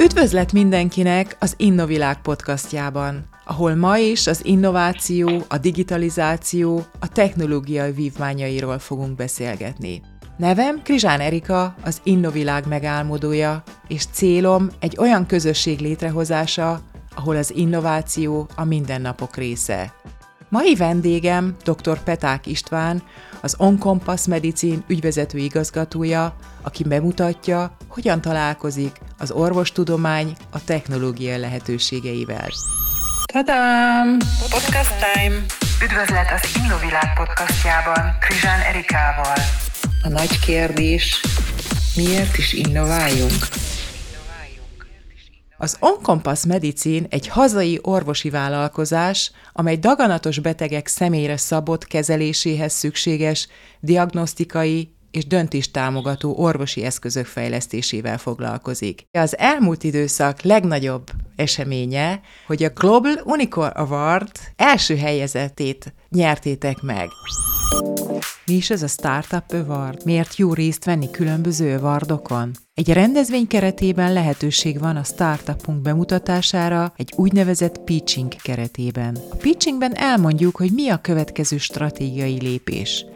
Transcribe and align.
Üdvözlet 0.00 0.52
mindenkinek 0.52 1.36
az 1.38 1.54
Innovilág 1.56 2.22
podcastjában, 2.22 3.28
ahol 3.44 3.74
ma 3.74 3.96
is 3.96 4.26
az 4.26 4.44
innováció, 4.44 5.42
a 5.48 5.58
digitalizáció, 5.58 6.84
a 6.98 7.08
technológiai 7.08 7.92
vívmányairól 7.92 8.78
fogunk 8.78 9.16
beszélgetni. 9.16 10.02
Nevem 10.36 10.82
Krizsán 10.82 11.20
Erika, 11.20 11.74
az 11.84 12.00
Innovilág 12.02 12.66
megálmodója, 12.66 13.62
és 13.88 14.04
célom 14.12 14.68
egy 14.80 14.96
olyan 14.98 15.26
közösség 15.26 15.78
létrehozása, 15.78 16.80
ahol 17.14 17.36
az 17.36 17.52
innováció 17.56 18.48
a 18.56 18.64
mindennapok 18.64 19.36
része. 19.36 19.92
Mai 20.48 20.74
vendégem 20.74 21.56
dr. 21.64 22.02
Peták 22.02 22.46
István, 22.46 23.02
az 23.40 23.54
Onkompass 23.58 24.26
Medicin 24.26 24.84
ügyvezető 24.86 25.38
igazgatója, 25.38 26.36
aki 26.62 26.84
bemutatja, 26.84 27.76
hogyan 27.88 28.20
találkozik 28.20 28.96
az 29.18 29.30
orvostudomány 29.30 30.36
a 30.50 30.64
technológia 30.64 31.38
lehetőségeivel. 31.38 32.48
Tadám! 33.32 34.16
Podcast 34.50 34.92
time! 35.12 35.36
Üdvözlet 35.82 36.32
az 36.32 36.60
Innovilág 36.64 37.14
podcastjában 37.14 38.16
Krizsán 38.20 38.60
Erikával. 38.60 39.38
A 40.02 40.08
nagy 40.08 40.38
kérdés, 40.38 41.20
miért 41.96 42.38
is 42.38 42.52
innováljunk? 42.52 43.67
Az 45.60 45.76
Onkompass 45.80 46.44
Medicin 46.44 47.06
egy 47.10 47.28
hazai 47.28 47.78
orvosi 47.82 48.30
vállalkozás, 48.30 49.30
amely 49.52 49.76
daganatos 49.76 50.38
betegek 50.38 50.86
személyre 50.86 51.36
szabott 51.36 51.84
kezeléséhez 51.84 52.72
szükséges 52.72 53.48
diagnosztikai 53.80 54.92
és 55.10 55.26
döntéstámogató 55.26 56.34
orvosi 56.36 56.84
eszközök 56.84 57.26
fejlesztésével 57.26 58.18
foglalkozik. 58.18 59.06
Az 59.12 59.38
elmúlt 59.38 59.84
időszak 59.84 60.42
legnagyobb 60.42 61.10
eseménye, 61.36 62.20
hogy 62.46 62.62
a 62.62 62.70
Global 62.74 63.20
Unicorn 63.24 63.76
Award 63.76 64.30
első 64.56 64.96
helyezetét 64.96 65.94
nyertétek 66.08 66.80
meg. 66.82 67.08
Mi 68.46 68.54
is 68.54 68.70
ez 68.70 68.82
a 68.82 68.86
Startup 68.86 69.52
Award? 69.52 70.04
Miért 70.04 70.36
jó 70.36 70.52
részt 70.52 70.84
venni 70.84 71.10
különböző 71.10 71.76
awardokon? 71.76 72.50
Egy 72.74 72.92
rendezvény 72.92 73.46
keretében 73.46 74.12
lehetőség 74.12 74.78
van 74.78 74.96
a 74.96 75.02
startupunk 75.04 75.82
bemutatására 75.82 76.92
egy 76.96 77.12
úgynevezett 77.16 77.78
pitching 77.78 78.34
keretében. 78.42 79.16
A 79.30 79.36
pitchingben 79.36 79.96
elmondjuk, 79.96 80.56
hogy 80.56 80.70
mi 80.72 80.88
a 80.88 81.00
következő 81.00 81.58
stratégiai 81.58 82.38
lépés 82.40 83.06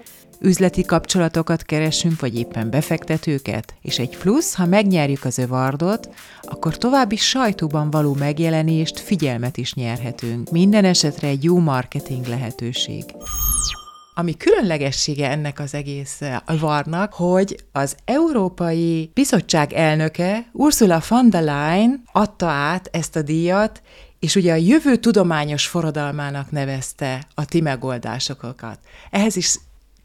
üzleti 0.43 0.83
kapcsolatokat 0.83 1.63
keresünk, 1.63 2.21
vagy 2.21 2.39
éppen 2.39 2.71
befektetőket, 2.71 3.75
és 3.83 3.99
egy 3.99 4.19
plusz, 4.19 4.55
ha 4.55 4.67
megnyerjük 4.67 5.25
az 5.25 5.39
övardot, 5.39 6.09
akkor 6.43 6.79
további 6.79 7.17
sajtóban 7.17 7.91
való 7.91 8.15
megjelenést, 8.15 8.99
figyelmet 9.01 9.57
is 9.57 9.75
nyerhetünk. 9.75 10.51
Minden 10.51 10.85
esetre 10.85 11.29
egy 11.29 11.45
jó 11.45 11.59
marketing 11.59 12.27
lehetőség. 12.27 13.05
Ami 14.15 14.37
különlegessége 14.37 15.31
ennek 15.31 15.61
az 15.61 15.75
egész 15.75 16.21
varnak, 16.61 17.13
hogy 17.13 17.65
az 17.73 17.97
Európai 18.05 19.11
Bizottság 19.15 19.73
elnöke 19.73 20.49
Ursula 20.53 21.03
von 21.09 21.31
der 21.31 21.43
Leyen 21.43 22.03
adta 22.13 22.47
át 22.47 22.89
ezt 22.93 23.17
a 23.17 23.23
díjat, 23.23 23.83
és 24.19 24.37
ugye 24.37 24.53
a 24.53 24.57
jövő 24.57 24.97
tudományos 24.97 25.67
forradalmának 25.67 26.51
nevezte 26.51 27.27
a 27.35 27.45
ti 27.45 27.61
megoldásokat. 27.61 28.79
Ehhez 29.11 29.37
is 29.37 29.59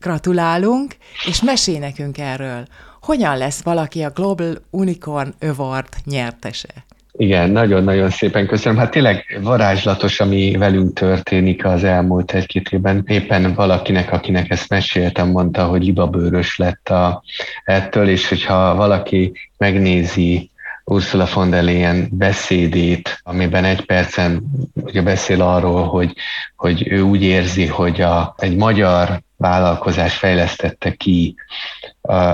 gratulálunk, 0.08 0.96
és 1.26 1.42
mesélj 1.42 1.78
nekünk 1.78 2.18
erről. 2.18 2.66
Hogyan 3.02 3.38
lesz 3.38 3.62
valaki 3.64 4.04
a 4.04 4.10
Global 4.10 4.56
Unicorn 4.70 5.34
Award 5.40 5.88
nyertese? 6.06 6.68
Igen, 7.12 7.50
nagyon-nagyon 7.50 8.10
szépen 8.10 8.48
köszönöm. 8.48 8.78
Hát 8.78 8.92
tényleg 8.92 9.40
varázslatos, 9.42 10.20
ami 10.20 10.56
velünk 10.58 10.94
történik 10.94 11.66
az 11.66 11.84
elmúlt 11.84 12.32
egy-két 12.32 12.70
évben. 12.70 13.04
Éppen 13.08 13.54
valakinek, 13.54 14.12
akinek 14.12 14.50
ezt 14.50 14.70
meséltem, 14.70 15.28
mondta, 15.28 15.66
hogy 15.66 15.84
libabőrös 15.84 16.58
lett 16.58 16.90
a, 16.90 17.24
ettől, 17.66 18.08
és 18.08 18.30
hogyha 18.30 18.76
valaki 18.76 19.32
megnézi 19.58 20.50
Ursula 20.84 21.28
von 21.34 21.50
der 21.50 21.64
Leyen 21.64 22.08
beszédét, 22.12 23.20
amiben 23.24 23.64
egy 23.64 23.86
percen 23.86 24.44
ugye 24.74 25.02
beszél 25.02 25.42
arról, 25.42 25.84
hogy, 25.84 26.14
hogy 26.56 26.88
ő 26.92 27.02
úgy 27.02 27.24
érzi, 27.24 27.66
hogy 27.66 28.02
a, 28.02 28.36
egy 28.38 28.56
magyar 28.56 29.26
vállalkozás 29.38 30.18
fejlesztette 30.18 30.92
ki 30.92 31.36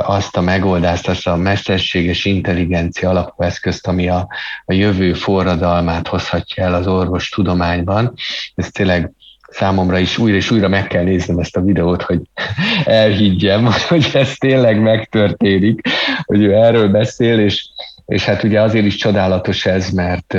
azt 0.04 0.38
a 0.38 0.42
megoldást, 0.42 1.08
azt 1.08 1.28
a 1.28 1.36
mesterséges 1.36 2.26
intelligencia 2.26 3.10
alapú 3.10 3.44
eszközt, 3.44 3.88
ami 3.88 4.10
a, 4.10 4.28
a 4.66 4.74
jövő 4.74 5.14
forradalmát 5.14 6.08
hozhatja 6.08 6.64
el 6.64 6.74
az 6.74 6.88
orvos 6.88 7.30
tudományban. 7.30 8.14
Ez 8.56 8.70
tényleg 8.72 9.12
számomra 9.50 9.98
is 9.98 10.18
újra 10.18 10.36
és 10.36 10.52
újra 10.52 10.68
meg 10.68 10.88
kell 10.88 11.04
néznem 11.04 11.40
ezt 11.40 11.56
a 11.56 11.62
videót, 11.62 12.02
hogy 12.02 12.22
elhiggyem, 12.86 13.70
hogy 13.90 14.10
ez 14.14 14.34
tényleg 14.36 14.82
megtörténik, 14.82 15.82
hogy 16.24 16.42
ő 16.42 16.54
erről 16.54 16.88
beszél, 16.88 17.40
és 17.40 17.70
és 18.06 18.26
hát 18.26 18.44
ugye 18.44 18.62
azért 18.62 18.86
is 18.86 18.96
csodálatos 18.96 19.66
ez, 19.66 19.90
mert, 19.90 20.38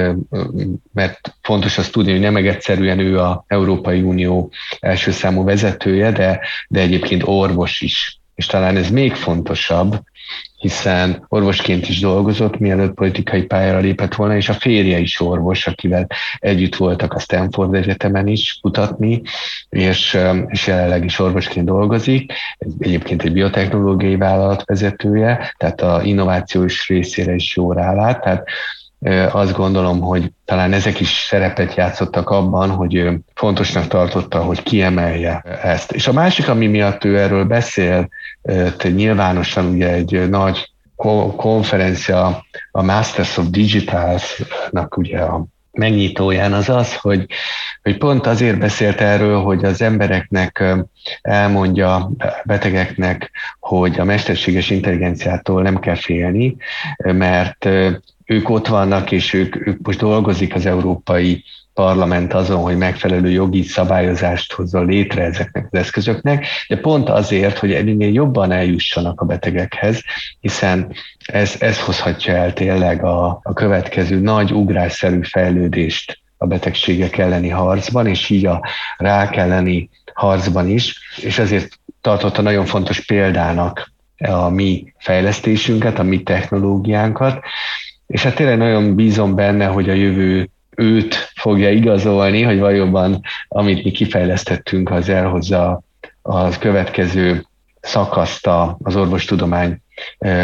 mert 0.92 1.36
fontos 1.42 1.78
azt 1.78 1.92
tudni, 1.92 2.10
hogy 2.10 2.20
nem 2.20 2.36
egyszerűen 2.36 2.98
ő 2.98 3.18
a 3.18 3.44
Európai 3.46 4.02
Unió 4.02 4.52
első 4.80 5.10
számú 5.10 5.44
vezetője, 5.44 6.12
de, 6.12 6.40
de 6.68 6.80
egyébként 6.80 7.22
orvos 7.24 7.80
is. 7.80 8.18
És 8.34 8.46
talán 8.46 8.76
ez 8.76 8.90
még 8.90 9.14
fontosabb, 9.14 10.02
hiszen 10.64 11.24
orvosként 11.28 11.88
is 11.88 12.00
dolgozott, 12.00 12.58
mielőtt 12.58 12.94
politikai 12.94 13.42
pályára 13.42 13.78
lépett 13.78 14.14
volna, 14.14 14.36
és 14.36 14.48
a 14.48 14.52
férje 14.52 14.98
is 14.98 15.20
orvos, 15.20 15.66
akivel 15.66 16.06
együtt 16.38 16.76
voltak 16.76 17.12
a 17.12 17.18
Stanford 17.18 17.74
Egyetemen 17.74 18.26
is 18.26 18.58
kutatni, 18.62 19.22
és, 19.68 20.18
és 20.46 20.66
jelenleg 20.66 21.04
is 21.04 21.18
orvosként 21.18 21.66
dolgozik, 21.66 22.32
egyébként 22.78 23.22
egy 23.22 23.32
biotechnológiai 23.32 24.16
vállalat 24.16 24.64
vezetője, 24.64 25.54
tehát 25.56 25.80
a 25.80 26.02
innovációs 26.02 26.88
részére 26.88 27.34
is 27.34 27.56
jó 27.56 27.72
rálát, 27.72 28.22
tehát 28.22 28.48
azt 29.32 29.52
gondolom, 29.52 30.00
hogy 30.00 30.32
talán 30.44 30.72
ezek 30.72 31.00
is 31.00 31.26
szerepet 31.28 31.74
játszottak 31.74 32.30
abban, 32.30 32.70
hogy 32.70 33.08
fontosnak 33.34 33.86
tartotta, 33.86 34.42
hogy 34.42 34.62
kiemelje 34.62 35.40
ezt. 35.62 35.92
És 35.92 36.06
a 36.06 36.12
másik, 36.12 36.48
ami 36.48 36.66
miatt 36.66 37.04
ő 37.04 37.18
erről 37.18 37.44
beszél, 37.44 38.08
nyilvánosan 38.82 39.66
ugye 39.66 39.88
egy 39.88 40.28
nagy 40.28 40.72
konferencia, 41.36 42.44
a 42.70 42.82
Masters 42.82 43.36
of 43.36 43.46
Digitals-nak 43.46 44.96
ugye 44.96 45.18
a 45.18 45.46
megnyitóján 45.74 46.52
az 46.52 46.68
az, 46.68 46.96
hogy, 46.96 47.26
hogy 47.82 47.98
pont 47.98 48.26
azért 48.26 48.58
beszélt 48.58 49.00
erről, 49.00 49.40
hogy 49.40 49.64
az 49.64 49.82
embereknek 49.82 50.64
elmondja, 51.22 52.10
betegeknek, 52.44 53.30
hogy 53.60 53.98
a 53.98 54.04
mesterséges 54.04 54.70
intelligenciától 54.70 55.62
nem 55.62 55.78
kell 55.78 55.94
félni, 55.94 56.56
mert 56.96 57.68
ők 58.24 58.48
ott 58.48 58.66
vannak, 58.66 59.10
és 59.10 59.32
ők, 59.32 59.66
ők 59.66 59.78
most 59.82 59.98
dolgozik 59.98 60.54
az 60.54 60.66
Európai 60.66 61.44
Parlament 61.74 62.34
azon, 62.34 62.62
hogy 62.62 62.76
megfelelő 62.76 63.30
jogi 63.30 63.62
szabályozást 63.62 64.52
hozzon 64.52 64.86
létre 64.86 65.22
ezeknek 65.22 65.68
az 65.70 65.78
eszközöknek, 65.78 66.46
de 66.68 66.76
pont 66.76 67.08
azért, 67.08 67.58
hogy 67.58 67.72
ennél 67.72 68.12
jobban 68.12 68.52
eljussanak 68.52 69.20
a 69.20 69.24
betegekhez, 69.24 70.02
hiszen 70.40 70.92
ez, 71.26 71.56
ez 71.58 71.80
hozhatja 71.80 72.34
el 72.34 72.52
tényleg 72.52 73.04
a, 73.04 73.40
a 73.42 73.52
következő 73.52 74.20
nagy 74.20 74.52
ugrásszerű 74.52 75.20
fejlődést 75.22 76.18
a 76.36 76.46
betegségek 76.46 77.18
elleni 77.18 77.48
harcban, 77.48 78.06
és 78.06 78.30
így 78.30 78.46
a 78.46 78.66
rák 78.96 79.36
elleni 79.36 79.90
harcban 80.12 80.68
is, 80.68 80.98
és 81.20 81.38
ezért 81.38 81.78
tartotta 82.00 82.42
nagyon 82.42 82.64
fontos 82.64 83.04
példának 83.04 83.92
a 84.18 84.48
mi 84.48 84.92
fejlesztésünket, 84.98 85.98
a 85.98 86.02
mi 86.02 86.22
technológiánkat, 86.22 87.40
és 88.14 88.22
hát 88.22 88.34
tényleg 88.34 88.58
nagyon 88.58 88.94
bízom 88.94 89.34
benne, 89.34 89.66
hogy 89.66 89.88
a 89.88 89.92
jövő 89.92 90.50
őt 90.76 91.14
fogja 91.34 91.70
igazolni, 91.70 92.42
hogy 92.42 92.58
valóban 92.58 93.20
amit 93.48 93.84
mi 93.84 93.90
kifejlesztettünk, 93.90 94.90
az 94.90 95.08
elhozza 95.08 95.82
a 96.22 96.58
következő 96.58 97.46
szakaszt 97.80 98.46
az 98.78 98.96
orvostudomány 98.96 99.80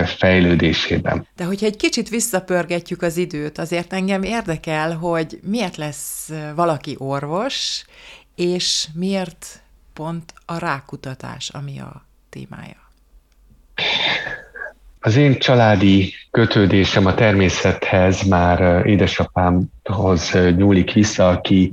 fejlődésében. 0.05 1.26
De 1.37 1.44
hogyha 1.44 1.67
egy 1.67 1.76
kicsit 1.76 2.08
visszapörgetjük 2.08 3.02
az 3.02 3.17
időt, 3.17 3.58
azért 3.58 3.93
engem 3.93 4.22
érdekel, 4.22 4.96
hogy 4.96 5.40
miért 5.43 5.76
lesz 5.76 6.31
valaki 6.55 6.94
orvos, 6.99 7.84
és 8.34 8.88
miért 8.94 9.62
pont 9.93 10.34
a 10.46 10.58
rákutatás, 10.58 11.49
ami 11.49 11.81
a 11.81 12.05
témája? 12.31 12.88
Az 15.02 15.17
én 15.17 15.38
családi 15.38 16.14
kötődésem 16.31 17.06
a 17.06 17.14
természethez 17.14 18.23
már 18.23 18.87
édesapámhoz 18.87 20.38
nyúlik 20.56 20.93
vissza, 20.93 21.29
aki 21.29 21.73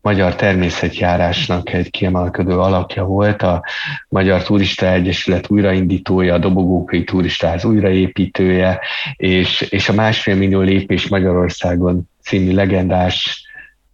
magyar 0.00 0.34
természetjárásnak 0.34 1.72
egy 1.72 1.90
kiemelkedő 1.90 2.58
alakja 2.58 3.04
volt, 3.04 3.42
a 3.42 3.64
Magyar 4.08 4.42
Turista 4.42 4.92
Egyesület 4.92 5.50
újraindítója, 5.50 6.34
a 6.34 6.38
Dobogókai 6.38 7.04
Turistáz 7.04 7.64
újraépítője, 7.64 8.80
és, 9.16 9.60
és 9.60 9.88
a 9.88 9.92
másfél 9.92 10.34
millió 10.34 10.60
lépés 10.60 11.08
Magyarországon 11.08 12.08
című 12.22 12.54
legendás 12.54 13.42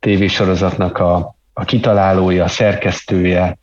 tévésorozatnak 0.00 0.98
a, 0.98 1.36
a 1.52 1.64
kitalálója, 1.64 2.44
a 2.44 2.48
szerkesztője, 2.48 3.58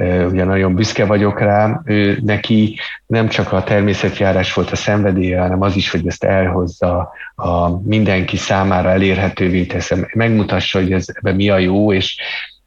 ugye 0.00 0.44
nagyon 0.44 0.74
büszke 0.74 1.04
vagyok 1.04 1.40
rá, 1.40 1.80
ő, 1.84 2.18
neki 2.22 2.78
nem 3.06 3.28
csak 3.28 3.52
a 3.52 3.62
természetjárás 3.62 4.52
volt 4.52 4.70
a 4.70 4.76
szenvedélye, 4.76 5.40
hanem 5.40 5.62
az 5.62 5.76
is, 5.76 5.90
hogy 5.90 6.06
ezt 6.06 6.24
elhozza 6.24 7.12
a 7.34 7.80
mindenki 7.82 8.36
számára 8.36 8.90
elérhetővé 8.90 9.64
teszem, 9.64 10.06
megmutassa, 10.14 10.78
hogy 10.78 10.92
ez 10.92 11.06
ebben 11.12 11.34
mi 11.34 11.50
a 11.50 11.58
jó, 11.58 11.92
és, 11.92 12.16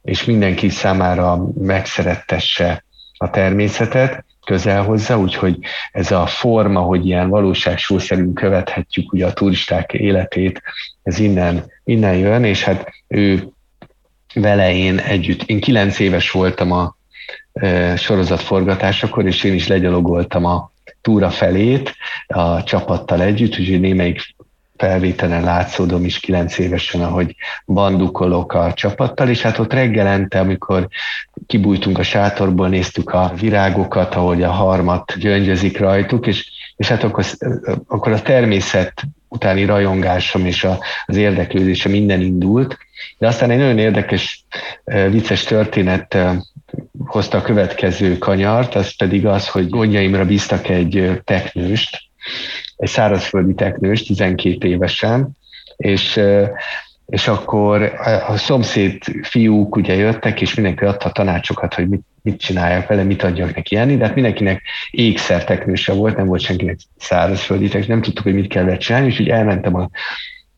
és 0.02 0.24
mindenki 0.24 0.68
számára 0.68 1.44
megszerettesse 1.58 2.84
a 3.18 3.30
természetet, 3.30 4.24
közel 4.46 4.82
hozzá, 4.82 5.16
úgyhogy 5.16 5.58
ez 5.92 6.10
a 6.10 6.26
forma, 6.26 6.80
hogy 6.80 7.06
ilyen 7.06 7.28
valóságsószerűen 7.28 8.32
követhetjük 8.32 9.12
ugye 9.12 9.26
a 9.26 9.32
turisták 9.32 9.92
életét, 9.92 10.62
ez 11.02 11.18
innen, 11.18 11.70
innen 11.84 12.16
jön, 12.16 12.44
és 12.44 12.64
hát 12.64 12.92
ő 13.08 13.48
vele 14.34 14.74
én 14.74 14.98
együtt, 14.98 15.42
én 15.42 15.60
kilenc 15.60 15.98
éves 15.98 16.30
voltam 16.30 16.72
a 16.72 16.97
sorozat 17.96 18.40
forgatásakor, 18.40 19.26
és 19.26 19.44
én 19.44 19.54
is 19.54 19.66
legyalogoltam 19.66 20.44
a 20.44 20.70
túra 21.00 21.30
felét 21.30 21.94
a 22.26 22.62
csapattal 22.62 23.22
együtt, 23.22 23.58
úgyhogy 23.58 23.80
némelyik 23.80 24.36
felvételen 24.76 25.42
látszódom 25.42 26.04
is 26.04 26.20
kilenc 26.20 26.58
évesen, 26.58 27.02
ahogy 27.02 27.34
bandukolok 27.66 28.52
a 28.52 28.72
csapattal, 28.72 29.28
és 29.28 29.42
hát 29.42 29.58
ott 29.58 29.72
reggelente, 29.72 30.40
amikor 30.40 30.88
kibújtunk 31.46 31.98
a 31.98 32.02
sátorból, 32.02 32.68
néztük 32.68 33.10
a 33.10 33.32
virágokat, 33.40 34.14
ahogy 34.14 34.42
a 34.42 34.50
harmat 34.50 35.18
gyöngyözik 35.18 35.78
rajtuk, 35.78 36.26
és, 36.26 36.50
és 36.76 36.88
hát 36.88 37.02
akkor, 37.02 37.24
akkor 37.86 38.12
a 38.12 38.22
természet 38.22 39.02
utáni 39.28 39.64
rajongásom 39.64 40.46
és 40.46 40.64
a, 40.64 40.78
az 41.06 41.16
érdeklődése 41.16 41.88
minden 41.88 42.20
indult, 42.20 42.78
de 43.18 43.26
aztán 43.26 43.50
egy 43.50 43.58
nagyon 43.58 43.78
érdekes, 43.78 44.44
vicces 44.84 45.44
történet 45.44 46.18
hozta 47.06 47.38
a 47.38 47.42
következő 47.42 48.18
kanyart, 48.18 48.74
az 48.74 48.96
pedig 48.96 49.26
az, 49.26 49.48
hogy 49.48 49.68
gondjaimra 49.68 50.24
bíztak 50.24 50.68
egy 50.68 51.20
teknőst, 51.24 52.00
egy 52.76 52.88
szárazföldi 52.88 53.54
teknős, 53.54 54.02
12 54.02 54.68
évesen, 54.68 55.36
és 55.76 56.20
és 57.08 57.28
akkor 57.28 57.82
a 58.26 58.36
szomszéd 58.36 59.02
fiúk 59.22 59.76
ugye 59.76 59.94
jöttek, 59.94 60.40
és 60.40 60.54
mindenki 60.54 60.84
adta 60.84 61.10
tanácsokat, 61.10 61.74
hogy 61.74 61.88
mit, 61.88 62.02
mit 62.22 62.40
csináljak 62.40 62.86
vele, 62.86 63.02
mit 63.02 63.22
adjak 63.22 63.54
neki 63.54 63.76
enni, 63.76 63.96
de 63.96 64.04
hát 64.04 64.14
mindenkinek 64.14 64.62
ékszerteknőse 64.90 65.92
volt, 65.92 66.16
nem 66.16 66.26
volt 66.26 66.40
senkinek 66.40 66.78
szárazföldi 66.98 67.64
teknős, 67.64 67.86
nem 67.86 68.02
tudtuk, 68.02 68.24
hogy 68.24 68.34
mit 68.34 68.48
kell 68.48 68.76
csinálni, 68.76 69.06
és 69.06 69.20
úgy 69.20 69.28
elmentem 69.28 69.74
a 69.74 69.90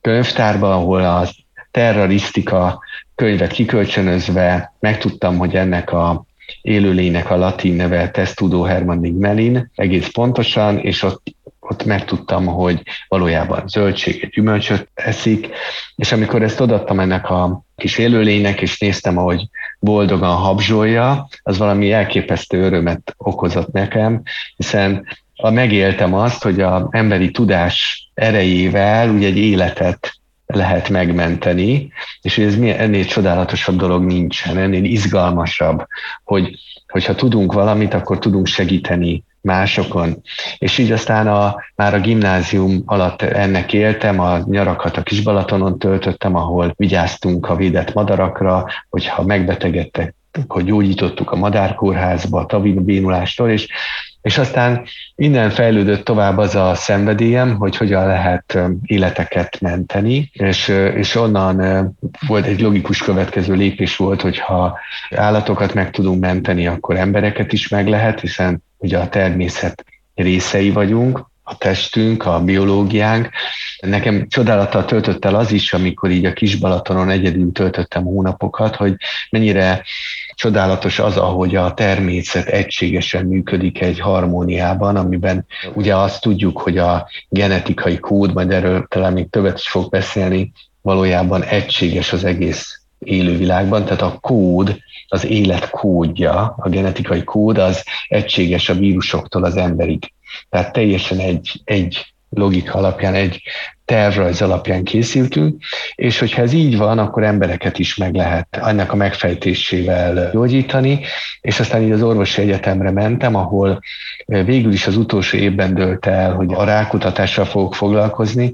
könyvtárba, 0.01 0.75
ahol 0.75 1.05
a 1.05 1.29
terrorisztika 1.71 2.81
könyvet 3.20 3.52
kikölcsönözve 3.52 4.72
megtudtam, 4.78 5.37
hogy 5.37 5.55
ennek 5.55 5.93
a 5.93 6.25
élőlénynek 6.62 7.31
a 7.31 7.37
latin 7.37 7.75
neve 7.75 8.11
Testudo 8.11 8.62
hermannig 8.62 9.14
melin, 9.14 9.70
egész 9.75 10.08
pontosan, 10.08 10.78
és 10.78 11.02
ott 11.02 11.34
ott 11.61 11.84
megtudtam, 11.84 12.46
hogy 12.46 12.82
valójában 13.08 13.69
zöldséget, 13.69 14.31
gyümölcsöt 14.31 14.88
eszik, 14.94 15.49
és 15.96 16.12
amikor 16.12 16.43
ezt 16.43 16.61
odaadtam 16.61 17.00
ennek 17.00 17.31
a 17.31 17.62
kis 17.76 17.99
élőlénynek, 17.99 18.61
és 18.61 18.78
néztem, 18.78 19.19
ahogy 19.19 19.49
boldogan 19.81 20.37
habzsolja, 20.37 21.28
az 21.43 21.58
valami 21.58 21.93
elképesztő 21.93 22.62
örömet 22.62 23.14
okozott 23.16 23.73
nekem, 23.73 24.23
hiszen 24.56 25.06
a 25.37 25.50
megéltem 25.50 26.14
azt, 26.14 26.43
hogy 26.43 26.61
az 26.61 26.82
emberi 26.90 27.31
tudás 27.31 28.08
erejével 28.14 29.11
ugye 29.11 29.26
egy 29.26 29.38
életet 29.38 30.19
lehet 30.55 30.88
megmenteni, 30.88 31.93
és 32.23 32.38
ez 32.38 32.55
ennél 32.55 33.05
csodálatosabb 33.05 33.76
dolog 33.76 34.05
nincsen, 34.05 34.56
ennél 34.56 34.85
izgalmasabb, 34.85 35.87
hogy, 36.25 36.58
hogyha 36.88 37.14
tudunk 37.14 37.52
valamit, 37.52 37.94
akkor 37.94 38.19
tudunk 38.19 38.47
segíteni 38.47 39.25
másokon. 39.41 40.23
És 40.58 40.79
így 40.79 40.93
aztán 40.93 41.26
a, 41.26 41.56
már 41.75 41.94
a 41.94 42.00
gimnázium 42.00 42.82
alatt 42.87 43.23
ennek 43.23 43.73
éltem, 43.73 44.20
a 44.20 44.38
nyarakat 44.44 44.97
a 44.97 45.02
Kisbalatonon 45.02 45.79
töltöttem, 45.79 46.35
ahol 46.37 46.75
vigyáztunk 46.76 47.49
a 47.49 47.56
védett 47.56 47.93
madarakra, 47.93 48.67
hogyha 48.88 49.23
megbetegedtek, 49.23 50.14
hogy 50.49 50.64
gyógyítottuk 50.64 51.31
a 51.31 51.37
madárkórházba 51.37 52.41
a 52.41 52.47
tavinbénulástól, 52.47 53.50
és 53.50 53.69
és 54.22 54.38
aztán 54.38 54.87
innen 55.14 55.50
fejlődött 55.50 56.05
tovább 56.05 56.38
az 56.38 56.55
a 56.55 56.75
szenvedélyem, 56.75 57.56
hogy 57.56 57.76
hogyan 57.76 58.06
lehet 58.06 58.58
életeket 58.82 59.61
menteni, 59.61 60.31
és, 60.32 60.69
és 60.94 61.14
onnan 61.14 61.88
volt 62.26 62.46
egy 62.46 62.61
logikus 62.61 62.99
következő 63.02 63.55
lépés 63.55 63.96
volt, 63.96 64.20
hogy 64.20 64.38
ha 64.38 64.78
állatokat 65.11 65.75
meg 65.75 65.90
tudunk 65.90 66.20
menteni, 66.20 66.67
akkor 66.67 66.96
embereket 66.96 67.52
is 67.52 67.69
meg 67.69 67.88
lehet, 67.88 68.20
hiszen 68.20 68.62
ugye 68.76 68.99
a 68.99 69.08
természet 69.08 69.84
részei 70.14 70.70
vagyunk, 70.70 71.28
a 71.50 71.56
testünk, 71.56 72.26
a 72.26 72.44
biológiánk. 72.44 73.28
Nekem 73.81 74.28
csodálattal 74.28 74.84
töltött 74.84 75.25
el 75.25 75.34
az 75.34 75.52
is, 75.52 75.73
amikor 75.73 76.11
így 76.11 76.25
a 76.25 76.32
Kisbalatonon 76.32 77.11
egyedül 77.11 77.52
töltöttem 77.52 78.02
hónapokat, 78.02 78.76
hogy 78.76 78.94
mennyire 79.31 79.82
csodálatos 80.40 80.98
az, 80.98 81.16
ahogy 81.16 81.56
a 81.56 81.75
természet 81.75 82.46
egységesen 82.46 83.26
működik 83.26 83.81
egy 83.81 84.00
harmóniában, 84.00 84.96
amiben 84.96 85.46
ugye 85.75 85.96
azt 85.96 86.20
tudjuk, 86.20 86.60
hogy 86.60 86.78
a 86.78 87.08
genetikai 87.28 87.98
kód, 87.98 88.34
majd 88.34 88.50
erről 88.50 88.87
talán 88.88 89.12
még 89.12 89.31
többet 89.31 89.58
is 89.58 89.69
fog 89.69 89.90
beszélni, 89.90 90.52
valójában 90.82 91.42
egységes 91.42 92.12
az 92.12 92.25
egész 92.25 92.81
élővilágban, 92.98 93.84
tehát 93.84 94.02
a 94.02 94.19
kód, 94.20 94.78
az 95.08 95.26
élet 95.26 95.70
kódja, 95.70 96.54
a 96.56 96.69
genetikai 96.69 97.25
kód 97.25 97.58
az 97.58 97.84
egységes 98.08 98.69
a 98.69 98.75
vírusoktól 98.75 99.44
az 99.44 99.56
emberig. 99.56 100.12
Tehát 100.48 100.72
teljesen 100.72 101.19
egy, 101.19 101.60
egy 101.64 102.14
logika 102.31 102.79
alapján, 102.79 103.15
egy 103.15 103.43
tervrajz 103.85 104.43
alapján 104.43 104.85
készültünk, 104.85 105.62
és 105.94 106.19
hogyha 106.19 106.43
ez 106.43 106.53
így 106.53 106.77
van, 106.77 106.99
akkor 106.99 107.23
embereket 107.23 107.79
is 107.79 107.97
meg 107.97 108.15
lehet 108.15 108.47
ennek 108.50 108.93
a 108.93 108.97
megfejtésével 108.97 110.31
gyógyítani, 110.32 111.00
és 111.41 111.61
aztán 111.61 111.82
így 111.82 111.91
az 111.91 112.03
orvosi 112.03 112.41
egyetemre 112.41 112.91
mentem, 112.91 113.35
ahol 113.35 113.81
végül 114.27 114.73
is 114.73 114.87
az 114.87 114.97
utolsó 114.97 115.38
évben 115.38 115.75
dölt 115.75 116.06
el, 116.06 116.35
hogy 116.35 116.53
a 116.53 116.65
rákutatással 116.65 117.44
fogok 117.44 117.75
foglalkozni. 117.75 118.52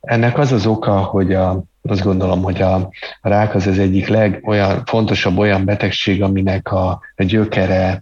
Ennek 0.00 0.38
az 0.38 0.52
az 0.52 0.66
oka, 0.66 0.98
hogy 0.98 1.34
a, 1.34 1.62
azt 1.82 2.02
gondolom, 2.02 2.42
hogy 2.42 2.62
a, 2.62 2.90
rák 3.20 3.54
az 3.54 3.66
az 3.66 3.78
egyik 3.78 4.08
legolyan 4.08 4.82
fontosabb 4.84 5.38
olyan 5.38 5.64
betegség, 5.64 6.22
aminek 6.22 6.72
a, 6.72 7.00
a 7.16 7.22
gyökere 7.22 8.00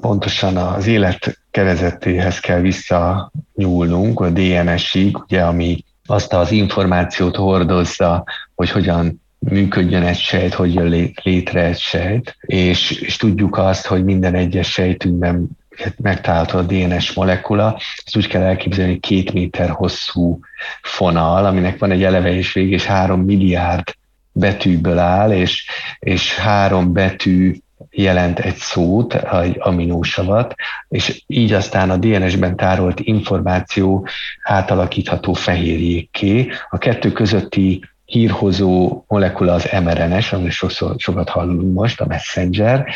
pontosan 0.00 0.56
az 0.56 0.86
élet 0.86 1.38
kerezetéhez 1.50 2.40
kell 2.40 2.60
visszanyúlnunk, 2.60 4.20
a 4.20 4.30
DNS-ig, 4.30 5.18
ugye, 5.18 5.42
ami 5.42 5.84
azt 6.06 6.32
az 6.32 6.50
információt 6.50 7.36
hordozza, 7.36 8.24
hogy 8.54 8.70
hogyan 8.70 9.22
működjön 9.38 10.02
egy 10.02 10.18
sejt, 10.18 10.54
hogy 10.54 10.74
jön 10.74 11.12
létre 11.22 11.64
egy 11.64 11.78
sejt, 11.78 12.36
és, 12.40 12.90
és 12.90 13.16
tudjuk 13.16 13.58
azt, 13.58 13.86
hogy 13.86 14.04
minden 14.04 14.34
egyes 14.34 14.70
sejtünkben 14.70 15.48
megtalálható 15.96 16.58
a 16.58 16.62
DNS 16.62 17.12
molekula, 17.12 17.80
ezt 18.04 18.16
úgy 18.16 18.26
kell 18.26 18.42
elképzelni, 18.42 18.98
két 18.98 19.32
méter 19.32 19.70
hosszú 19.70 20.38
fonal, 20.82 21.44
aminek 21.44 21.78
van 21.78 21.90
egy 21.90 22.02
eleve 22.02 22.32
és 22.32 22.52
vég, 22.52 22.70
és 22.70 22.84
három 22.84 23.20
milliárd 23.20 23.94
betűből 24.32 24.98
áll, 24.98 25.32
és, 25.32 25.66
és 25.98 26.36
három 26.36 26.92
betű 26.92 27.56
jelent 27.96 28.38
egy 28.38 28.56
szót, 28.56 29.14
egy 29.14 29.56
aminósavat, 29.60 30.54
és 30.88 31.22
így 31.26 31.52
aztán 31.52 31.90
a 31.90 31.96
DNS-ben 31.96 32.56
tárolt 32.56 33.00
információ 33.00 34.08
átalakítható 34.42 35.32
fehérjékké. 35.32 36.48
A 36.70 36.78
kettő 36.78 37.12
közötti 37.12 37.82
hírhozó 38.04 39.04
molekula 39.08 39.52
az 39.52 39.68
mRNS, 39.84 40.32
amiről 40.32 40.50
sokszor, 40.50 40.94
sokat 40.98 41.28
hallunk 41.28 41.74
most, 41.74 42.00
a 42.00 42.06
messenger, 42.06 42.86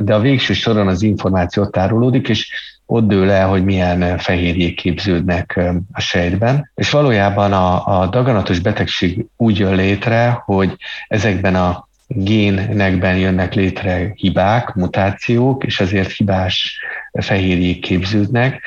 de 0.00 0.14
a 0.14 0.20
végső 0.20 0.52
soron 0.52 0.88
az 0.88 1.02
információ 1.02 1.66
tárolódik, 1.66 2.28
és 2.28 2.52
ott 2.86 3.06
dől 3.08 3.30
el, 3.30 3.48
hogy 3.48 3.64
milyen 3.64 4.18
fehérjék 4.18 4.76
képződnek 4.76 5.60
a 5.92 6.00
sejtben. 6.00 6.70
És 6.74 6.90
valójában 6.90 7.52
a, 7.52 8.00
a 8.00 8.06
daganatos 8.06 8.58
betegség 8.58 9.26
úgy 9.36 9.58
jön 9.58 9.74
létre, 9.74 10.42
hogy 10.44 10.76
ezekben 11.08 11.54
a 11.54 11.88
génekben 12.06 13.16
jönnek 13.16 13.54
létre 13.54 14.12
hibák, 14.14 14.74
mutációk, 14.74 15.64
és 15.64 15.80
ezért 15.80 16.10
hibás 16.10 16.78
fehérjék 17.12 17.80
képződnek. 17.80 18.62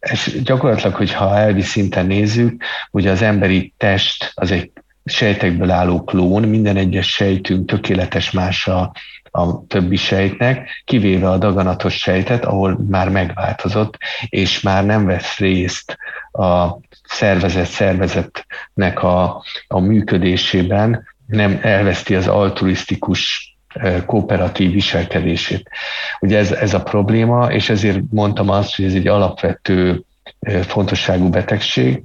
És 0.00 0.40
gyakorlatilag, 0.42 0.94
hogyha 0.94 1.38
elvi 1.38 1.62
szinten 1.62 2.06
nézzük, 2.06 2.62
ugye 2.90 3.10
az 3.10 3.22
emberi 3.22 3.74
test 3.76 4.32
az 4.34 4.50
egy 4.50 4.70
sejtekből 5.04 5.70
álló 5.70 6.04
klón, 6.04 6.42
minden 6.42 6.76
egyes 6.76 7.12
sejtünk 7.12 7.68
tökéletes 7.68 8.30
más 8.30 8.66
a, 8.66 8.92
a 9.30 9.66
többi 9.66 9.96
sejtnek, 9.96 10.82
kivéve 10.84 11.30
a 11.30 11.38
daganatos 11.38 11.98
sejtet, 11.98 12.44
ahol 12.44 12.78
már 12.88 13.08
megváltozott, 13.08 13.98
és 14.28 14.60
már 14.60 14.84
nem 14.84 15.06
vesz 15.06 15.38
részt 15.38 15.96
a 16.32 16.78
szervezet 17.04 17.66
szervezetnek 17.66 19.02
a, 19.02 19.44
a 19.66 19.80
működésében, 19.80 21.10
nem 21.32 21.58
elveszti 21.62 22.14
az 22.14 22.28
altruisztikus 22.28 23.50
kooperatív 24.06 24.72
viselkedését. 24.72 25.70
Ugye 26.20 26.38
ez, 26.38 26.52
ez 26.52 26.74
a 26.74 26.82
probléma, 26.82 27.52
és 27.52 27.68
ezért 27.68 28.00
mondtam 28.10 28.48
azt, 28.48 28.76
hogy 28.76 28.84
ez 28.84 28.94
egy 28.94 29.08
alapvető 29.08 30.04
fontosságú 30.66 31.28
betegség, 31.28 32.02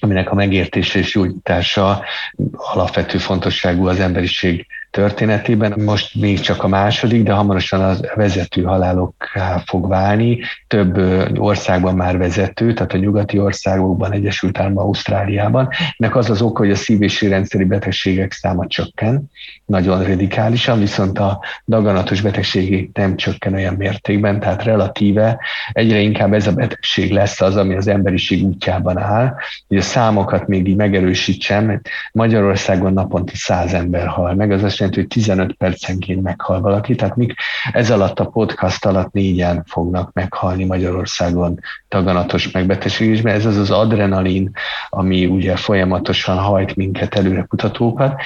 aminek 0.00 0.30
a 0.30 0.34
megértése 0.34 0.98
és 0.98 1.12
gyógyítása 1.12 2.04
alapvető 2.52 3.18
fontosságú 3.18 3.88
az 3.88 4.00
emberiség 4.00 4.66
történetében. 4.94 5.80
Most 5.84 6.14
még 6.14 6.40
csak 6.40 6.62
a 6.62 6.68
második, 6.68 7.22
de 7.22 7.32
hamarosan 7.32 7.80
az 7.80 8.10
vezető 8.14 8.62
halálokká 8.62 9.62
fog 9.66 9.88
válni. 9.88 10.38
Több 10.66 10.98
országban 11.38 11.94
már 11.94 12.18
vezető, 12.18 12.72
tehát 12.72 12.92
a 12.92 12.96
nyugati 12.98 13.38
országokban, 13.38 14.12
Egyesült 14.12 14.58
Államokban, 14.58 14.84
Ausztráliában. 14.84 15.68
Ennek 15.96 16.16
az 16.16 16.30
az 16.30 16.42
oka, 16.42 16.58
hogy 16.58 16.70
a 16.70 16.74
szív- 16.74 17.02
és 17.02 17.22
rendszeri 17.22 17.64
betegségek 17.64 18.32
száma 18.32 18.66
csökken, 18.66 19.30
nagyon 19.64 20.04
radikálisan, 20.04 20.78
viszont 20.78 21.18
a 21.18 21.40
daganatos 21.66 22.20
betegségek 22.20 22.88
nem 22.92 23.16
csökken 23.16 23.54
olyan 23.54 23.74
mértékben, 23.74 24.40
tehát 24.40 24.62
relatíve 24.62 25.40
egyre 25.72 25.98
inkább 25.98 26.32
ez 26.32 26.46
a 26.46 26.52
betegség 26.52 27.12
lesz 27.12 27.40
az, 27.40 27.56
ami 27.56 27.74
az 27.74 27.86
emberiség 27.86 28.44
útjában 28.44 28.98
áll. 28.98 29.34
Hogy 29.68 29.76
a 29.76 29.82
számokat 29.82 30.46
még 30.46 30.68
így 30.68 30.76
megerősítsem, 30.76 31.80
Magyarországon 32.12 32.92
naponta 32.92 33.32
száz 33.36 33.74
ember 33.74 34.06
hal 34.06 34.34
meg, 34.34 34.50
az 34.50 34.62
azt 34.62 34.82
jelenti, 34.84 35.00
hogy 35.00 35.08
15 35.08 35.52
percenként 35.52 36.22
meghal 36.22 36.60
valaki, 36.60 36.94
tehát 36.94 37.16
mik 37.16 37.34
ez 37.72 37.90
alatt 37.90 38.20
a 38.20 38.24
podcast 38.24 38.84
alatt 38.84 39.12
négyen 39.12 39.64
fognak 39.66 40.12
meghalni 40.12 40.64
Magyarországon 40.64 41.60
daganatos 41.88 42.50
megbetegségésben. 42.50 43.34
Ez 43.34 43.46
az 43.46 43.56
az 43.56 43.70
adrenalin, 43.70 44.50
ami 44.88 45.26
ugye 45.26 45.56
folyamatosan 45.56 46.38
hajt 46.38 46.76
minket 46.76 47.14
előre 47.14 47.42
kutatókat. 47.42 48.20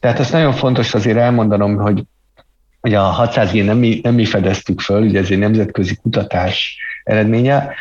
Tehát 0.00 0.18
ez 0.18 0.30
nagyon 0.30 0.52
fontos 0.52 0.94
azért 0.94 1.18
elmondanom, 1.18 1.76
hogy 1.76 2.04
Ugye 2.84 2.98
a 2.98 3.02
600 3.02 3.52
g 3.52 3.64
nem 3.64 3.78
mi, 3.78 4.00
nem 4.02 4.14
mi 4.14 4.24
fedeztük 4.24 4.80
föl, 4.80 5.02
ugye 5.02 5.18
ez 5.18 5.30
egy 5.30 5.38
nemzetközi 5.38 5.96
kutatás 5.96 6.76
eredménye. 7.04 7.74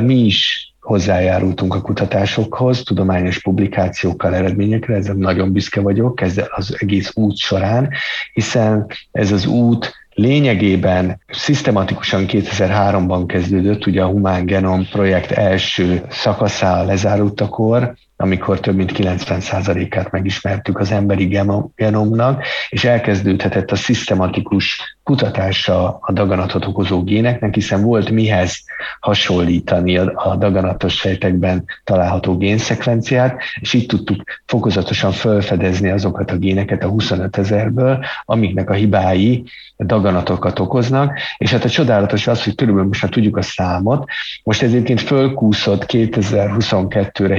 Mi 0.00 0.14
is 0.14 0.71
hozzájárultunk 0.82 1.74
a 1.74 1.80
kutatásokhoz, 1.80 2.82
tudományos 2.82 3.42
publikációkkal, 3.42 4.34
eredményekre, 4.34 4.94
ezzel 4.94 5.14
nagyon 5.14 5.52
büszke 5.52 5.80
vagyok, 5.80 6.20
ezzel 6.20 6.48
az 6.50 6.76
egész 6.78 7.10
út 7.14 7.36
során, 7.36 7.90
hiszen 8.32 8.86
ez 9.12 9.32
az 9.32 9.46
út 9.46 9.94
lényegében 10.14 11.20
szisztematikusan 11.28 12.24
2003-ban 12.28 13.24
kezdődött, 13.26 13.86
ugye 13.86 14.02
a 14.02 14.06
Humán 14.06 14.46
Genom 14.46 14.86
projekt 14.90 15.30
első 15.30 16.02
szakaszá 16.10 16.82
lezárultakor, 16.82 17.94
amikor 18.16 18.60
több 18.60 18.74
mint 18.74 18.92
90%-át 18.94 20.10
megismertük 20.10 20.78
az 20.78 20.90
emberi 20.90 21.40
genomnak, 21.76 22.44
és 22.68 22.84
elkezdődhetett 22.84 23.70
a 23.70 23.76
szisztematikus 23.76 24.96
kutatása 25.02 25.98
a 26.00 26.12
daganatot 26.12 26.66
okozó 26.66 27.02
géneknek, 27.02 27.54
hiszen 27.54 27.82
volt 27.82 28.10
mihez 28.10 28.64
hasonlítani 29.00 29.96
a 29.98 30.36
daganatos 30.38 30.94
sejtekben 30.94 31.64
található 31.84 32.36
génszekvenciát, 32.36 33.42
és 33.60 33.72
így 33.72 33.86
tudtuk 33.86 34.22
fokozatosan 34.46 35.12
felfedezni 35.12 35.90
azokat 35.90 36.30
a 36.30 36.36
géneket 36.36 36.84
a 36.84 36.88
25 36.88 37.38
ezerből, 37.38 38.04
amiknek 38.24 38.70
a 38.70 38.74
hibái 38.74 39.44
daganatokat 39.78 40.58
okoznak, 40.58 41.18
és 41.38 41.52
hát 41.52 41.64
a 41.64 41.70
csodálatos 41.70 42.26
az, 42.26 42.44
hogy 42.44 42.54
körülbelül 42.54 42.88
most 42.88 43.02
már 43.02 43.10
tudjuk 43.10 43.36
a 43.36 43.42
számot, 43.42 44.04
most 44.42 44.62
ezért 44.62 45.00
fölkúszott 45.00 45.84
2022-re 45.88 47.34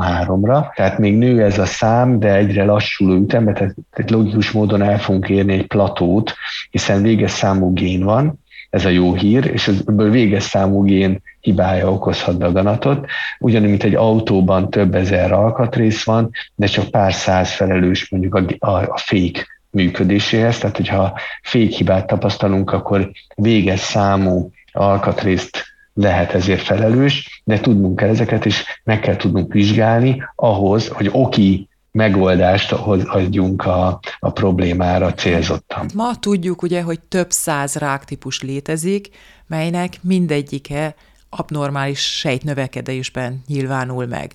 723-ra, 0.00 0.74
tehát 0.74 0.98
még 0.98 1.16
nő 1.16 1.42
ez 1.42 1.58
a 1.58 1.66
szám, 1.66 2.18
de 2.18 2.34
egyre 2.34 2.64
lassuló 2.64 3.14
ütemben, 3.14 3.54
tehát 3.54 4.10
logikus 4.10 4.50
módon 4.50 4.82
el 4.82 4.98
fogunk 4.98 5.28
érni 5.28 5.52
egy 5.52 5.66
platót, 5.66 6.34
hiszen 6.70 7.02
véges 7.02 7.30
számú 7.30 7.72
gén 7.72 8.04
van, 8.04 8.40
ez 8.70 8.84
a 8.84 8.88
jó 8.88 9.14
hír, 9.14 9.50
és 9.52 9.68
ebből 9.68 10.10
véges 10.10 10.42
számú 10.42 10.82
gén 10.82 11.22
hibája 11.40 11.92
okozhat 11.92 12.38
daganatot, 12.38 13.06
ugyanúgy, 13.38 13.68
mint 13.68 13.82
egy 13.82 13.94
autóban 13.94 14.70
több 14.70 14.94
ezer 14.94 15.32
alkatrész 15.32 16.04
van, 16.04 16.30
de 16.54 16.66
csak 16.66 16.90
pár 16.90 17.12
száz 17.12 17.50
felelős 17.50 18.10
mondjuk 18.10 18.34
a, 18.34 18.44
a, 18.58 18.70
a 18.70 18.96
fék 18.96 19.46
működéséhez, 19.70 20.58
tehát 20.58 20.76
hogyha 20.76 21.18
fékhibát 21.42 22.06
tapasztalunk, 22.06 22.72
akkor 22.72 23.10
véges 23.34 23.80
számú 23.80 24.50
alkatrészt 24.72 25.71
lehet 25.94 26.32
ezért 26.32 26.62
felelős, 26.62 27.42
de 27.44 27.60
tudnunk 27.60 27.96
kell 27.96 28.08
ezeket, 28.08 28.46
és 28.46 28.64
meg 28.84 29.00
kell 29.00 29.16
tudnunk 29.16 29.52
vizsgálni 29.52 30.22
ahhoz, 30.34 30.88
hogy 30.88 31.08
oki 31.12 31.68
megoldást 31.92 32.72
adjunk 32.72 33.66
a, 33.66 34.00
a 34.18 34.30
problémára 34.30 35.14
célzottan. 35.14 35.90
Ma 35.94 36.18
tudjuk 36.18 36.62
ugye, 36.62 36.82
hogy 36.82 37.00
több 37.00 37.30
száz 37.30 37.74
ráktípus 37.74 38.42
létezik, 38.42 39.08
melynek 39.46 39.98
mindegyike 40.00 40.94
abnormális 41.30 42.18
sejtnövekedésben 42.18 43.42
nyilvánul 43.46 44.06
meg. 44.06 44.34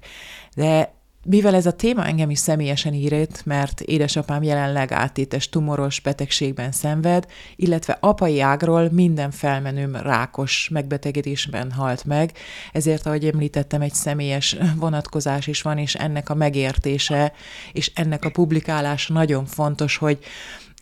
De 0.56 0.97
mivel 1.30 1.56
ez 1.56 1.66
a 1.66 1.72
téma 1.72 2.06
engem 2.06 2.30
is 2.30 2.40
személyesen 2.40 2.94
írít, 2.94 3.46
mert 3.46 3.82
édesapám 3.82 4.44
jelenleg 4.44 4.92
áttétes 4.92 5.50
tumoros 5.50 6.00
betegségben 6.00 6.72
szenved, 6.72 7.28
illetve 7.56 7.98
apai 8.00 8.42
ágról 8.42 8.90
minden 8.92 9.32
felmenőm 9.32 9.96
rákos 9.96 10.70
megbetegedésben 10.72 11.72
halt 11.72 12.06
meg, 12.06 12.32
ezért, 12.72 13.06
ahogy 13.06 13.26
említettem, 13.26 13.82
egy 13.82 13.94
személyes 13.94 14.56
vonatkozás 14.76 15.48
is 15.48 15.62
van, 15.62 15.78
és 15.78 15.96
ennek 15.96 16.30
a 16.30 16.36
megértése, 16.36 17.34
és 17.74 17.92
ennek 17.96 18.26
a 18.26 18.32
publikálása 18.32 19.14
nagyon 19.14 19.46
fontos, 19.46 19.98
hogy, 19.98 20.20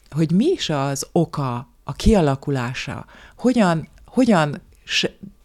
hogy 0.09 0.31
mi 0.31 0.45
is 0.45 0.69
az 0.69 1.07
oka, 1.11 1.69
a 1.83 1.93
kialakulása, 1.93 3.05
hogyan, 3.35 3.87
hogyan 4.05 4.61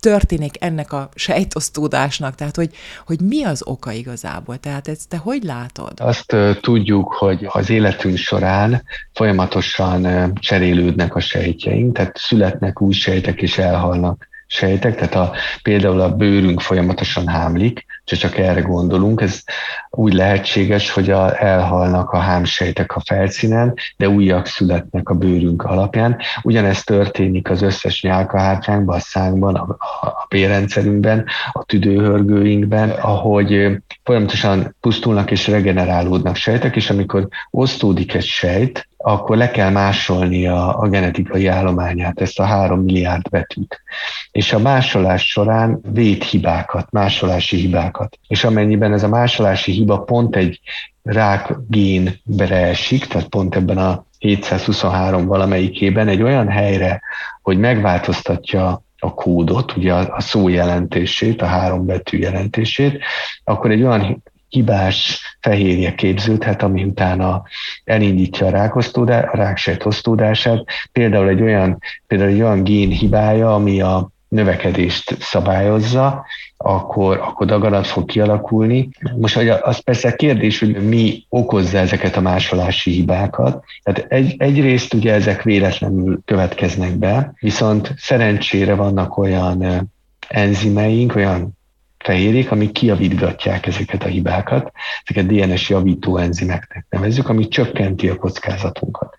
történik 0.00 0.54
ennek 0.58 0.92
a 0.92 1.08
sejtosztódásnak, 1.14 2.34
tehát 2.34 2.56
hogy, 2.56 2.70
hogy 3.06 3.20
mi 3.20 3.44
az 3.44 3.62
oka 3.64 3.92
igazából, 3.92 4.56
tehát 4.58 4.88
ezt 4.88 5.08
te 5.08 5.16
hogy 5.16 5.42
látod? 5.42 5.92
Azt 5.96 6.36
tudjuk, 6.60 7.12
hogy 7.12 7.46
az 7.48 7.70
életünk 7.70 8.16
során 8.16 8.82
folyamatosan 9.12 10.32
cserélődnek 10.34 11.14
a 11.14 11.20
sejtjeink, 11.20 11.96
tehát 11.96 12.16
születnek 12.16 12.80
új 12.80 12.92
sejtek 12.92 13.42
és 13.42 13.58
elhalnak 13.58 14.28
sejtek, 14.46 14.94
tehát 14.94 15.14
a, 15.14 15.32
például 15.62 16.00
a 16.00 16.16
bőrünk 16.16 16.60
folyamatosan 16.60 17.28
hámlik, 17.28 17.84
ha 18.10 18.16
csak 18.16 18.38
erre 18.38 18.60
gondolunk, 18.60 19.20
ez 19.20 19.42
úgy 19.90 20.12
lehetséges, 20.12 20.90
hogy 20.90 21.10
a, 21.10 21.42
elhalnak 21.42 22.10
a 22.10 22.18
hámsejtek 22.18 22.96
a 22.96 23.00
felszínen, 23.04 23.74
de 23.96 24.08
újak 24.08 24.46
születnek 24.46 25.08
a 25.08 25.14
bőrünk 25.14 25.62
alapján. 25.62 26.16
Ugyanezt 26.42 26.86
történik 26.86 27.50
az 27.50 27.62
összes 27.62 28.02
nyálkahártyánkban, 28.02 28.96
a 28.96 29.00
szánkban, 29.00 29.54
a, 29.54 29.76
a 30.06 30.26
bérrendszerünkben, 30.28 31.26
a 31.52 31.64
tüdőhörgőinkben, 31.64 32.90
ahogy 32.90 33.78
folyamatosan 34.04 34.76
pusztulnak 34.80 35.30
és 35.30 35.48
regenerálódnak 35.48 36.36
sejtek, 36.36 36.76
és 36.76 36.90
amikor 36.90 37.28
osztódik 37.50 38.14
egy 38.14 38.24
sejt, 38.24 38.88
akkor 39.02 39.36
le 39.36 39.50
kell 39.50 39.70
másolni 39.70 40.46
a, 40.46 40.78
a 40.78 40.88
genetikai 40.88 41.46
állományát, 41.46 42.20
ezt 42.20 42.38
a 42.38 42.44
három 42.44 42.80
milliárd 42.80 43.28
betűt. 43.28 43.82
És 44.30 44.52
a 44.52 44.58
másolás 44.58 45.28
során 45.28 45.80
védhibákat, 45.92 46.90
másolási 46.90 47.56
hibákat. 47.56 48.18
És 48.28 48.44
amennyiben 48.44 48.92
ez 48.92 49.02
a 49.02 49.08
másolási 49.08 49.72
hiba 49.72 49.98
pont 49.98 50.36
egy 50.36 50.60
rákgénbe 51.02 52.48
esik, 52.50 53.06
tehát 53.06 53.28
pont 53.28 53.56
ebben 53.56 53.78
a 53.78 54.04
723 54.18 55.26
valamelyikében 55.26 56.08
egy 56.08 56.22
olyan 56.22 56.48
helyre, 56.48 57.00
hogy 57.42 57.58
megváltoztatja 57.58 58.82
a 58.98 59.14
kódot, 59.14 59.76
ugye 59.76 59.92
a 59.92 60.20
szó 60.20 60.48
jelentését, 60.48 61.42
a 61.42 61.46
három 61.46 61.86
betű 61.86 62.18
jelentését, 62.18 63.04
akkor 63.44 63.70
egy 63.70 63.82
olyan 63.82 64.22
hibás 64.50 65.20
fehérje 65.40 65.94
képződhet, 65.94 66.62
ami 66.62 66.84
utána 66.84 67.42
elindítja 67.84 68.46
a, 68.46 68.50
rákosztódá, 68.50 69.20
a 69.20 69.36
ráksejt 69.36 69.84
osztódását. 69.84 70.64
Például 70.92 71.28
egy 71.28 71.42
olyan, 71.42 71.78
például 72.06 72.30
egy 72.30 72.40
olyan 72.40 72.62
gén 72.62 72.90
hibája, 72.90 73.54
ami 73.54 73.80
a 73.80 74.10
növekedést 74.28 75.16
szabályozza, 75.20 76.24
akkor, 76.56 77.18
akkor 77.18 77.46
daganat 77.46 77.86
fog 77.86 78.04
kialakulni. 78.04 78.88
Most 79.16 79.36
az 79.62 79.78
persze 79.78 80.16
kérdés, 80.16 80.58
hogy 80.58 80.88
mi 80.88 81.24
okozza 81.28 81.78
ezeket 81.78 82.16
a 82.16 82.20
másolási 82.20 82.90
hibákat. 82.90 83.64
Tehát 83.82 84.12
egy, 84.12 84.34
egyrészt 84.38 84.94
ugye 84.94 85.12
ezek 85.12 85.42
véletlenül 85.42 86.20
következnek 86.24 86.96
be, 86.96 87.32
viszont 87.40 87.94
szerencsére 87.96 88.74
vannak 88.74 89.18
olyan 89.18 89.90
enzimeink, 90.28 91.16
olyan 91.16 91.58
fehérjék, 92.04 92.50
amik 92.50 92.72
kiavítgatják 92.72 93.66
ezeket 93.66 94.02
a 94.02 94.08
hibákat, 94.08 94.72
ezeket 95.04 95.30
DNS 95.30 95.68
javító 95.70 96.16
enzimeknek 96.16 96.86
nevezzük, 96.90 97.28
ami 97.28 97.48
csökkenti 97.48 98.08
a 98.08 98.16
kockázatunkat. 98.16 99.14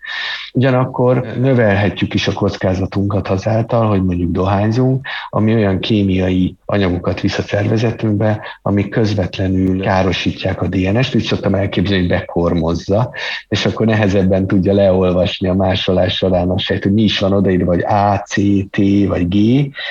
Ugyanakkor 0.52 1.20
növelhetjük 1.38 2.14
is 2.14 2.28
a 2.28 2.32
kockázatunkat 2.32 3.28
azáltal, 3.28 3.88
hogy 3.88 4.04
mondjuk 4.04 4.30
dohányzunk, 4.30 5.06
ami 5.30 5.54
olyan 5.54 5.78
kémiai 5.78 6.56
anyagokat 6.72 7.20
visz 7.20 7.38
a 7.38 7.42
szervezetünkbe, 7.42 8.40
amik 8.62 8.88
közvetlenül 8.88 9.80
károsítják 9.80 10.62
a 10.62 10.68
DNS-t, 10.68 11.14
úgy 11.14 11.22
szoktam 11.22 11.54
elképzelni, 11.54 12.00
hogy 12.00 12.18
bekormozza, 12.18 13.12
és 13.48 13.66
akkor 13.66 13.86
nehezebben 13.86 14.46
tudja 14.46 14.72
leolvasni 14.72 15.48
a 15.48 15.54
másolás 15.54 16.14
során 16.14 16.50
a 16.50 16.58
sejt, 16.58 16.82
hogy 16.82 16.92
mi 16.92 17.02
is 17.02 17.18
van 17.18 17.32
odaírva, 17.32 17.64
vagy 17.64 17.82
A, 17.82 18.16
C, 18.16 18.34
T 18.70 18.76
vagy 19.06 19.28
G, 19.28 19.36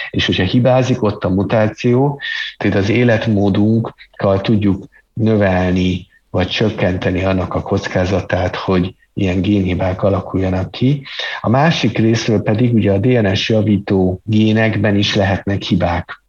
és 0.09 0.25
hogyha 0.25 0.43
hibázik 0.43 1.03
ott 1.03 1.23
a 1.23 1.29
mutáció, 1.29 2.19
tehát 2.57 2.77
az 2.77 2.89
életmódunkkal 2.89 4.41
tudjuk 4.41 4.85
növelni 5.13 6.07
vagy 6.29 6.47
csökkenteni 6.47 7.23
annak 7.23 7.53
a 7.53 7.61
kockázatát, 7.61 8.55
hogy 8.55 8.95
ilyen 9.13 9.41
génhibák 9.41 10.03
alakuljanak 10.03 10.71
ki. 10.71 11.05
A 11.41 11.49
másik 11.49 11.97
részről 11.97 12.41
pedig 12.41 12.73
ugye 12.73 12.91
a 12.91 12.97
DNS 12.97 13.49
javító 13.49 14.21
génekben 14.23 14.95
is 14.95 15.15
lehetnek 15.15 15.61
hibák. 15.61 16.20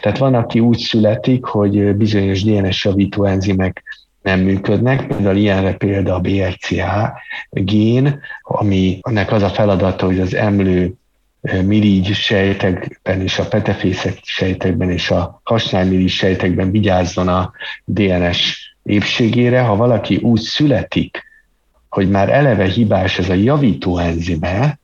Tehát 0.00 0.18
van, 0.18 0.34
aki 0.34 0.60
úgy 0.60 0.78
születik, 0.78 1.44
hogy 1.44 1.94
bizonyos 1.96 2.42
DNS 2.42 2.84
javító 2.84 3.24
enzimek 3.24 3.82
nem 4.22 4.40
működnek, 4.40 5.06
például 5.06 5.36
ilyenre 5.36 5.74
példa 5.74 6.14
a 6.14 6.20
BRCA 6.20 7.12
gén, 7.50 8.20
ami 8.42 8.98
ennek 9.02 9.32
az 9.32 9.42
a 9.42 9.48
feladata, 9.48 10.06
hogy 10.06 10.20
az 10.20 10.34
emlő 10.34 10.94
mirigy 11.64 12.14
sejtekben 12.14 13.20
és 13.20 13.38
a 13.38 13.48
petefészek 13.48 14.18
sejtekben 14.22 14.90
és 14.90 15.10
a 15.10 15.40
hasnyálmirigy 15.44 16.08
sejtekben 16.08 16.70
vigyázzon 16.70 17.28
a 17.28 17.52
DNS 17.84 18.74
épségére. 18.82 19.60
Ha 19.60 19.76
valaki 19.76 20.16
úgy 20.16 20.40
születik, 20.40 21.24
hogy 21.88 22.10
már 22.10 22.28
eleve 22.28 22.64
hibás 22.64 23.18
ez 23.18 23.28
a 23.28 23.34
javító 23.34 23.98
enzime, 23.98 24.78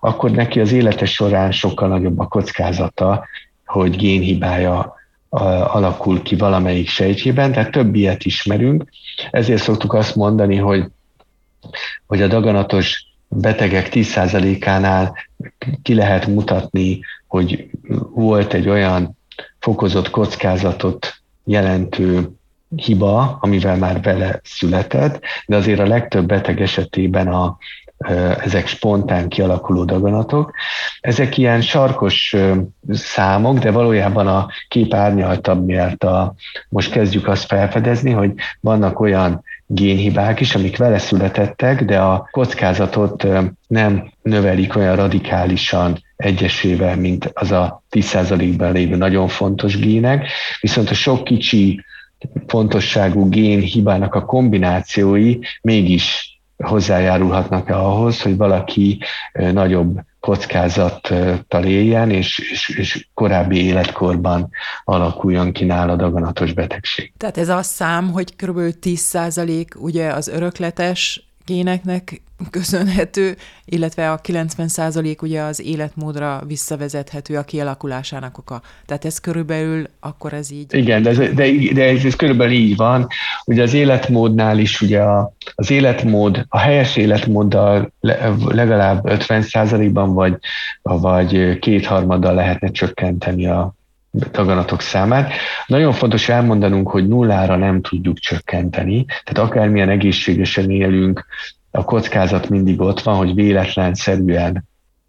akkor 0.00 0.30
neki 0.30 0.60
az 0.60 0.72
élete 0.72 1.04
során 1.04 1.52
sokkal 1.52 1.88
nagyobb 1.88 2.18
a 2.18 2.26
kockázata, 2.26 3.26
hogy 3.74 3.96
génhibája 3.96 4.94
alakul 5.28 6.22
ki 6.22 6.36
valamelyik 6.36 6.88
sejtjében, 6.88 7.52
tehát 7.52 7.70
több 7.70 7.94
ilyet 7.94 8.24
ismerünk. 8.24 8.84
Ezért 9.30 9.62
szoktuk 9.62 9.92
azt 9.92 10.14
mondani, 10.14 10.56
hogy, 10.56 10.84
hogy 12.06 12.22
a 12.22 12.26
daganatos 12.26 13.06
betegek 13.28 13.88
10%-ánál 13.92 15.16
ki 15.82 15.94
lehet 15.94 16.26
mutatni, 16.26 17.00
hogy 17.26 17.70
volt 18.14 18.52
egy 18.52 18.68
olyan 18.68 19.18
fokozott 19.58 20.10
kockázatot 20.10 21.14
jelentő 21.44 22.30
hiba, 22.76 23.38
amivel 23.40 23.76
már 23.76 24.00
bele 24.00 24.40
született, 24.44 25.20
de 25.46 25.56
azért 25.56 25.80
a 25.80 25.86
legtöbb 25.86 26.26
beteg 26.26 26.60
esetében 26.60 27.28
a, 27.28 27.56
ezek 28.44 28.66
spontán 28.66 29.28
kialakuló 29.28 29.84
daganatok. 29.84 30.52
Ezek 31.00 31.36
ilyen 31.36 31.60
sarkos 31.60 32.36
számok, 32.90 33.58
de 33.58 33.70
valójában 33.70 34.26
a 34.26 34.48
kép 34.68 34.94
árnyaltabb, 34.94 35.66
mert 35.66 36.04
a, 36.04 36.34
most 36.68 36.90
kezdjük 36.90 37.28
azt 37.28 37.46
felfedezni, 37.46 38.10
hogy 38.10 38.32
vannak 38.60 39.00
olyan 39.00 39.42
génhibák 39.66 40.40
is, 40.40 40.54
amik 40.54 40.76
vele 40.76 40.98
születettek, 40.98 41.84
de 41.84 42.00
a 42.00 42.28
kockázatot 42.30 43.26
nem 43.66 44.12
növelik 44.22 44.76
olyan 44.76 44.96
radikálisan 44.96 46.02
egyesével, 46.16 46.96
mint 46.96 47.30
az 47.34 47.50
a 47.50 47.82
10%-ban 47.90 48.72
lévő 48.72 48.96
nagyon 48.96 49.28
fontos 49.28 49.78
gének, 49.78 50.28
viszont 50.60 50.90
a 50.90 50.94
sok 50.94 51.24
kicsi 51.24 51.84
fontosságú 52.46 53.28
gén 53.28 53.60
hibának 53.60 54.14
a 54.14 54.24
kombinációi 54.24 55.38
mégis 55.62 56.33
hozzájárulhatnak 56.56 57.68
-e 57.68 57.76
ahhoz, 57.76 58.22
hogy 58.22 58.36
valaki 58.36 58.98
nagyobb 59.32 60.00
kockázattal 60.20 61.64
éljen, 61.64 62.10
és, 62.10 62.38
és, 62.38 62.68
és 62.68 63.08
korábbi 63.14 63.64
életkorban 63.64 64.50
alakuljon 64.84 65.52
ki 65.52 65.64
nála 65.64 65.96
daganatos 65.96 66.52
betegség. 66.52 67.12
Tehát 67.16 67.38
ez 67.38 67.48
az 67.48 67.66
szám, 67.66 68.10
hogy 68.10 68.36
kb. 68.36 68.58
10% 68.80 69.76
ugye 69.76 70.12
az 70.12 70.28
örökletes 70.28 71.28
géneknek 71.44 72.22
köszönhető, 72.50 73.36
illetve 73.64 74.12
a 74.12 74.20
90% 74.20 75.22
ugye 75.22 75.42
az 75.42 75.60
életmódra 75.60 76.42
visszavezethető 76.46 77.36
a 77.36 77.42
kialakulásának 77.42 78.38
oka. 78.38 78.62
Tehát 78.86 79.04
ez 79.04 79.18
körülbelül 79.18 79.86
akkor 80.00 80.32
ez 80.32 80.50
így. 80.50 80.74
Igen, 80.74 81.02
de 81.02 81.10
ez, 81.10 81.16
de, 81.16 81.50
de 81.72 81.84
ez, 81.84 82.04
ez 82.04 82.16
körülbelül 82.16 82.52
így 82.52 82.76
van. 82.76 83.06
Ugye 83.44 83.62
az 83.62 83.74
életmódnál 83.74 84.58
is 84.58 84.80
ugye 84.80 85.00
a, 85.00 85.32
az 85.54 85.70
életmód, 85.70 86.44
a 86.48 86.58
helyes 86.58 86.96
életmóddal 86.96 87.92
legalább 88.48 89.00
50%-ban 89.04 90.14
vagy, 90.14 90.38
vagy 90.82 91.58
kétharmaddal 91.58 92.34
lehetne 92.34 92.70
csökkenteni 92.70 93.46
a 93.46 93.74
daganatok 94.32 94.80
számát. 94.80 95.32
Nagyon 95.66 95.92
fontos 95.92 96.28
elmondanunk, 96.28 96.88
hogy 96.88 97.08
nullára 97.08 97.56
nem 97.56 97.80
tudjuk 97.80 98.18
csökkenteni, 98.18 99.04
tehát 99.04 99.50
akármilyen 99.50 99.88
egészségesen 99.88 100.70
élünk, 100.70 101.26
a 101.76 101.84
kockázat 101.84 102.48
mindig 102.48 102.80
ott 102.80 103.00
van, 103.00 103.16
hogy 103.16 103.34
véletlenszerűen 103.34 104.64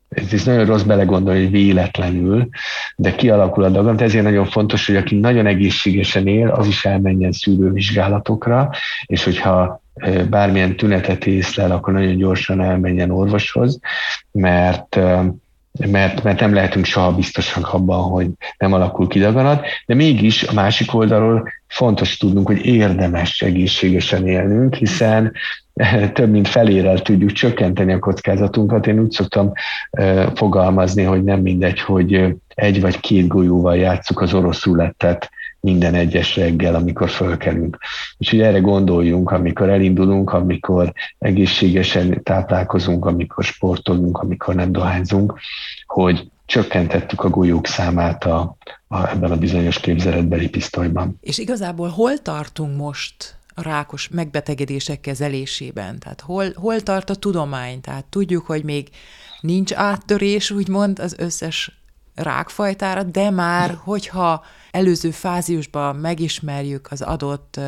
ez 0.10 0.43
nagyon 0.45 0.65
rossz 0.65 0.82
belegondolni, 0.82 1.41
hogy 1.41 1.51
véletlenül, 1.51 2.49
de 2.95 3.15
kialakul 3.15 3.63
a 3.63 3.69
daganat, 3.69 4.01
ezért 4.01 4.23
nagyon 4.23 4.45
fontos, 4.45 4.86
hogy 4.86 4.95
aki 4.95 5.15
nagyon 5.15 5.45
egészségesen 5.45 6.28
él, 6.28 6.49
az 6.49 6.67
is 6.67 6.86
elmenjen 6.86 7.32
szűrővizsgálatokra, 7.32 8.69
és 9.06 9.23
hogyha 9.23 9.82
bármilyen 10.30 10.75
tünetet 10.75 11.25
észlel, 11.25 11.71
akkor 11.71 11.93
nagyon 11.93 12.15
gyorsan 12.15 12.62
elmenjen 12.62 13.12
orvoshoz, 13.12 13.80
mert 14.32 14.99
mert, 15.88 16.24
mert 16.24 16.40
nem 16.40 16.54
lehetünk 16.54 16.86
soha 16.86 17.12
biztosak 17.12 17.74
abban, 17.74 18.02
hogy 18.02 18.30
nem 18.58 18.74
alakul 18.74 19.08
ki 19.08 19.20
daganat, 19.20 19.66
de 19.86 19.94
mégis 19.94 20.44
a 20.44 20.54
másik 20.54 20.94
oldalról 20.94 21.50
fontos 21.68 22.18
tudnunk, 22.18 22.48
hogy 22.48 22.66
érdemes 22.66 23.42
egészségesen 23.42 24.28
élnünk, 24.28 24.76
hiszen 24.76 25.32
több 26.14 26.30
mint 26.30 26.48
felérel 26.48 27.00
tudjuk 27.00 27.32
csökkenteni 27.32 27.94
a 27.94 28.00
kockázatunkat. 28.00 28.88
Én 28.88 29.00
úgy 29.00 29.12
szoktam 29.12 29.52
fogalmazni, 30.34 31.04
hogy 31.04 31.24
nem 31.24 31.40
mindegy, 31.40 31.80
hogy 31.80 32.36
egy 32.48 32.82
vagy 32.82 33.00
két 33.00 33.28
golyóval 33.28 33.76
játsszuk 33.76 34.22
az 34.22 34.34
orosz 34.34 34.66
lettet 34.66 35.30
minden 35.65 35.93
egyes 35.93 36.36
reggel, 36.36 36.75
amikor 36.75 37.10
fölkelünk. 37.10 37.78
Úgyhogy 38.17 38.41
erre 38.41 38.60
gondoljunk, 38.60 39.32
amikor 39.32 39.69
elindulunk, 39.69 40.34
amikor 40.34 40.93
egészségesen 41.19 42.23
táplálkozunk, 42.23 43.06
amikor 43.06 43.43
sportolunk, 43.43 44.17
amikor 44.17 44.56
nem 44.56 44.71
dohányzunk, 44.71 45.39
hogy 45.86 46.30
csökkentettük 46.45 47.23
a 47.23 47.30
golyók 47.30 47.67
számát 47.67 48.23
a, 48.23 48.58
a, 48.88 49.10
ebben 49.10 49.32
a 49.32 49.38
bizonyos 49.38 49.80
képzeletbeli 49.80 50.49
pisztolyban. 50.49 51.17
És 51.21 51.38
igazából 51.38 51.89
hol 51.89 52.17
tartunk 52.17 52.78
most 52.78 53.36
a 53.56 53.62
rákos 53.62 54.10
megbetegedések 54.10 54.99
kezelésében? 54.99 55.99
Tehát 55.99 56.21
hol, 56.21 56.45
hol 56.56 56.82
tart 56.82 57.10
a 57.10 57.15
tudomány? 57.15 57.82
Tehát 57.82 58.06
tudjuk, 58.06 58.45
hogy 58.45 58.63
még 58.63 58.89
nincs 59.41 59.73
áttörés, 59.73 60.51
úgymond 60.51 60.99
az 60.99 61.15
összes 61.17 61.85
rákfajtára, 62.15 63.04
de 63.04 63.30
már, 63.30 63.78
hogyha 63.84 64.43
előző 64.71 65.12
fázisban 65.12 65.95
megismerjük 65.95 66.88
az 66.91 67.01
adott 67.01 67.60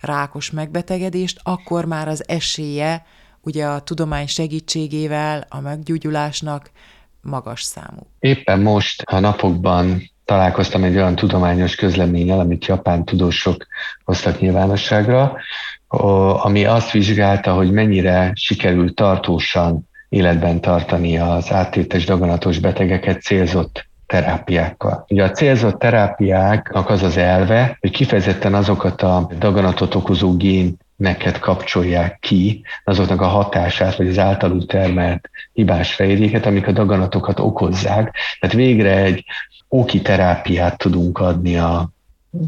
rákos 0.00 0.50
megbetegedést, 0.50 1.40
akkor 1.42 1.84
már 1.84 2.08
az 2.08 2.28
esélye 2.28 3.04
ugye 3.40 3.66
a 3.66 3.80
tudomány 3.80 4.26
segítségével 4.26 5.46
a 5.48 5.60
meggyógyulásnak 5.60 6.70
magas 7.20 7.62
számú. 7.62 8.06
Éppen 8.18 8.60
most 8.60 9.02
a 9.02 9.18
napokban 9.18 10.10
találkoztam 10.24 10.84
egy 10.84 10.96
olyan 10.96 11.14
tudományos 11.14 11.74
közleménnyel, 11.74 12.40
amit 12.40 12.66
japán 12.66 13.04
tudósok 13.04 13.66
hoztak 14.04 14.40
nyilvánosságra, 14.40 15.36
ami 16.42 16.64
azt 16.64 16.90
vizsgálta, 16.90 17.54
hogy 17.54 17.70
mennyire 17.70 18.32
sikerült 18.34 18.94
tartósan 18.94 19.85
életben 20.08 20.60
tartani 20.60 21.18
az 21.18 21.52
áttétes 21.52 22.04
daganatos 22.04 22.58
betegeket 22.58 23.22
célzott 23.22 23.86
terápiákkal. 24.06 25.04
Ugye 25.08 25.24
a 25.24 25.30
célzott 25.30 25.78
terápiáknak 25.78 26.90
az 26.90 27.02
az 27.02 27.16
elve, 27.16 27.76
hogy 27.80 27.90
kifejezetten 27.90 28.54
azokat 28.54 29.02
a 29.02 29.30
daganatot 29.38 29.94
okozó 29.94 30.36
gén 30.36 30.76
neked 30.96 31.38
kapcsolják 31.38 32.18
ki 32.20 32.64
azoknak 32.84 33.20
a 33.20 33.26
hatását, 33.26 33.96
vagy 33.96 34.08
az 34.08 34.18
általuk 34.18 34.66
termelt 34.66 35.30
hibás 35.52 35.94
fejléket, 35.94 36.46
amik 36.46 36.66
a 36.66 36.72
daganatokat 36.72 37.40
okozzák. 37.40 38.14
Tehát 38.40 38.56
végre 38.56 38.96
egy 38.96 39.24
oki 39.68 40.02
terápiát 40.02 40.78
tudunk 40.78 41.18
adni 41.18 41.56
a 41.56 41.90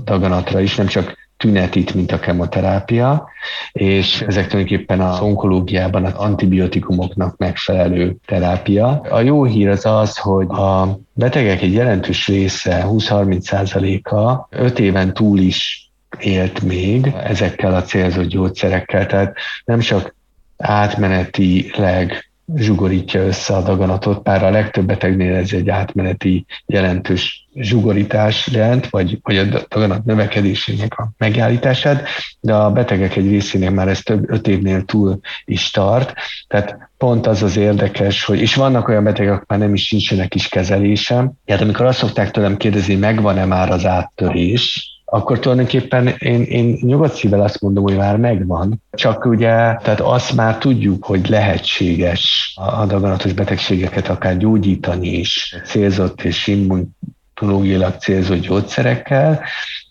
daganatra 0.05 0.61
is, 0.61 0.77
nem 0.77 0.87
csak 0.87 1.28
tünetit, 1.39 1.95
mint 1.95 2.13
a 2.13 2.19
kemoterápia, 2.19 3.29
és 3.73 4.21
ezek 4.21 4.47
tulajdonképpen 4.47 5.01
az 5.01 5.21
onkológiában 5.21 6.05
az 6.05 6.13
antibiotikumoknak 6.13 7.37
megfelelő 7.37 8.17
terápia. 8.27 9.01
A 9.11 9.21
jó 9.21 9.45
hír 9.45 9.69
az 9.69 9.87
az, 9.87 10.17
hogy 10.17 10.47
a 10.49 10.99
betegek 11.13 11.63
egy 11.63 11.73
jelentős 11.73 12.27
része, 12.27 12.85
20-30 12.87 13.41
százaléka 13.41 14.49
5 14.51 14.79
éven 14.79 15.15
túl 15.15 15.39
is 15.39 15.91
élt 16.19 16.63
még 16.63 17.15
ezekkel 17.23 17.75
a 17.75 17.83
célzott 17.83 18.29
gyógyszerekkel, 18.29 19.07
tehát 19.07 19.35
nem 19.65 19.79
csak 19.79 20.15
átmenetileg 20.57 22.28
zsugorítja 22.57 23.27
össze 23.27 23.55
a 23.55 23.63
daganatot, 23.63 24.23
bár 24.23 24.45
a 24.45 24.51
legtöbb 24.51 24.85
betegnél 24.87 25.35
ez 25.35 25.53
egy 25.53 25.69
átmeneti 25.69 26.47
jelentős 26.67 27.47
zsugorítás 27.55 28.49
jelent, 28.53 28.89
vagy, 28.89 29.19
vagy 29.23 29.37
a 29.39 29.45
daganat 29.45 30.05
növekedésének 30.05 30.99
a 30.99 31.11
megállítását, 31.19 32.09
de 32.41 32.55
a 32.55 32.71
betegek 32.71 33.17
egy 33.17 33.29
részénél 33.29 33.71
már 33.71 33.89
ez 33.89 34.01
több 34.01 34.31
öt 34.31 34.49
évnél 34.49 34.85
túl 34.85 35.21
is 35.45 35.71
tart. 35.71 36.15
Tehát 36.47 36.91
pont 36.97 37.27
az 37.27 37.43
az 37.43 37.57
érdekes, 37.57 38.25
hogy, 38.25 38.41
és 38.41 38.55
vannak 38.55 38.89
olyan 38.89 39.05
betegek, 39.05 39.33
akik 39.33 39.49
már 39.49 39.59
nem 39.59 39.75
is 39.75 39.91
nincsenek 39.91 40.35
is 40.35 40.49
kezelésem. 40.49 41.33
Tehát 41.45 41.63
amikor 41.63 41.87
azt 41.87 41.99
szokták 41.99 42.31
tőlem 42.31 42.57
kérdezni, 42.57 42.95
megvan-e 42.95 43.45
már 43.45 43.71
az 43.71 43.87
áttörés, 43.87 44.98
akkor 45.11 45.39
tulajdonképpen 45.39 46.09
én, 46.19 46.43
én 46.43 46.79
nyugodt 46.81 47.15
szívvel 47.15 47.41
azt 47.41 47.61
mondom, 47.61 47.83
hogy 47.83 47.97
már 47.97 48.17
megvan, 48.17 48.83
csak 48.91 49.25
ugye, 49.25 49.47
tehát 49.49 50.01
azt 50.01 50.35
már 50.35 50.59
tudjuk, 50.59 51.05
hogy 51.05 51.29
lehetséges 51.29 52.53
a 52.55 52.87
daganatos 52.87 53.33
betegségeket 53.33 54.09
akár 54.09 54.37
gyógyítani 54.37 55.09
is. 55.09 55.57
Célzott 55.65 56.23
és 56.23 56.47
immunológiailag 56.47 57.95
célzott 57.99 58.41
gyógyszerekkel, 58.41 59.43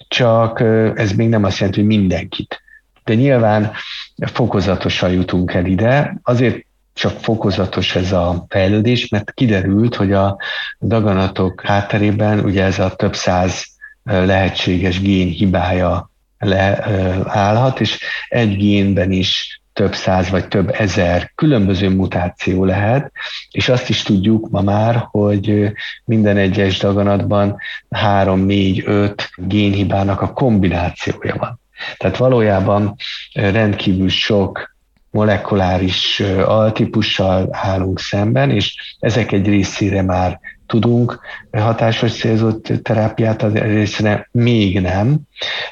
csak 0.08 0.60
ez 0.96 1.12
még 1.12 1.30
nem 1.30 1.44
azt 1.44 1.58
jelenti, 1.58 1.80
hogy 1.80 1.90
mindenkit. 1.90 2.62
De 3.04 3.14
nyilván 3.14 3.72
fokozatosan 4.18 5.12
jutunk 5.12 5.54
el 5.54 5.66
ide, 5.66 6.20
azért 6.24 6.66
csak 6.94 7.20
fokozatos 7.20 7.96
ez 7.96 8.12
a 8.12 8.46
fejlődés, 8.50 9.10
mert 9.10 9.34
kiderült, 9.34 9.96
hogy 9.96 10.14
a 10.14 10.38
daganatok 10.82 11.62
hátterében 11.62 12.40
ugye 12.40 12.64
ez 12.64 12.80
a 12.80 12.96
több 12.96 13.16
száz 13.16 13.76
lehetséges 14.08 15.02
gén 15.02 15.28
hibája 15.28 16.12
leállhat, 16.38 17.80
és 17.80 18.00
egy 18.30 18.58
génben 18.58 19.12
is 19.12 19.62
több 19.74 19.96
száz 19.96 20.30
vagy 20.30 20.48
több 20.48 20.70
ezer 20.70 21.32
különböző 21.36 21.90
mutáció 21.90 22.66
lehet, 22.66 23.12
és 23.52 23.70
azt 23.70 23.90
is 23.90 24.02
tudjuk 24.02 24.50
ma 24.50 24.62
már, 24.62 25.08
hogy 25.12 25.72
minden 26.06 26.38
egyes 26.38 26.78
daganatban 26.78 27.58
három, 27.90 28.40
négy, 28.40 28.84
öt 28.86 29.30
génhibának 29.36 30.22
a 30.22 30.34
kombinációja 30.34 31.36
van. 31.38 31.60
Tehát 31.98 32.18
valójában 32.18 32.96
rendkívül 33.34 34.10
sok 34.10 34.76
molekuláris 35.10 36.20
altípussal 36.46 37.48
állunk 37.52 38.00
szemben, 38.00 38.52
és 38.52 38.96
ezek 39.00 39.32
egy 39.32 39.48
részére 39.48 40.02
már 40.02 40.40
tudunk 40.68 41.20
hatásos 41.52 42.14
célzott 42.14 42.72
terápiát, 42.84 43.44
az 43.44 43.54
részre 43.54 44.30
még 44.32 44.80
nem, 44.80 45.20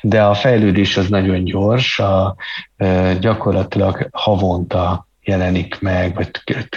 de 0.01 0.23
a 0.23 0.33
fejlődés 0.33 0.97
az 0.97 1.07
nagyon 1.07 1.43
gyors, 1.43 1.99
a, 1.99 2.35
gyakorlatilag 3.19 4.07
havonta 4.11 5.07
jelenik 5.23 5.79
meg, 5.79 6.15
vagy 6.15 6.29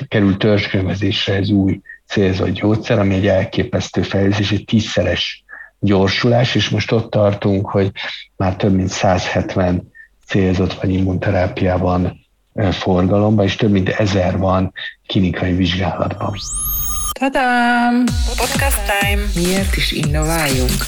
kerül 0.09 0.37
törzskönyvezésre 0.37 1.35
ez 1.35 1.50
új 1.50 1.81
célzott 2.07 2.50
gyógyszer, 2.50 2.98
ami 2.98 3.14
egy 3.14 3.26
elképesztő 3.26 4.02
fejlődés, 4.02 4.52
egy 4.52 4.64
tízszeres 4.64 5.44
gyorsulás, 5.78 6.54
és 6.54 6.68
most 6.68 6.92
ott 6.92 7.11
tartunk, 7.11 7.70
hogy 7.70 7.90
már 8.37 8.57
több 8.57 8.74
mint 8.74 8.88
170 8.88 9.92
célzott 10.26 10.72
vagy 10.72 10.92
immunterápiában 10.92 12.26
forgalomban, 12.70 13.44
és 13.44 13.57
több 13.57 13.70
mint 13.70 13.88
ezer 13.88 14.38
van 14.38 14.72
klinikai 15.07 15.52
vizsgálatban. 15.52 16.35
Tadám! 17.18 18.04
Podcast 18.37 18.81
time! 19.00 19.22
Miért 19.35 19.76
is 19.76 19.92
innováljunk? 19.92 20.87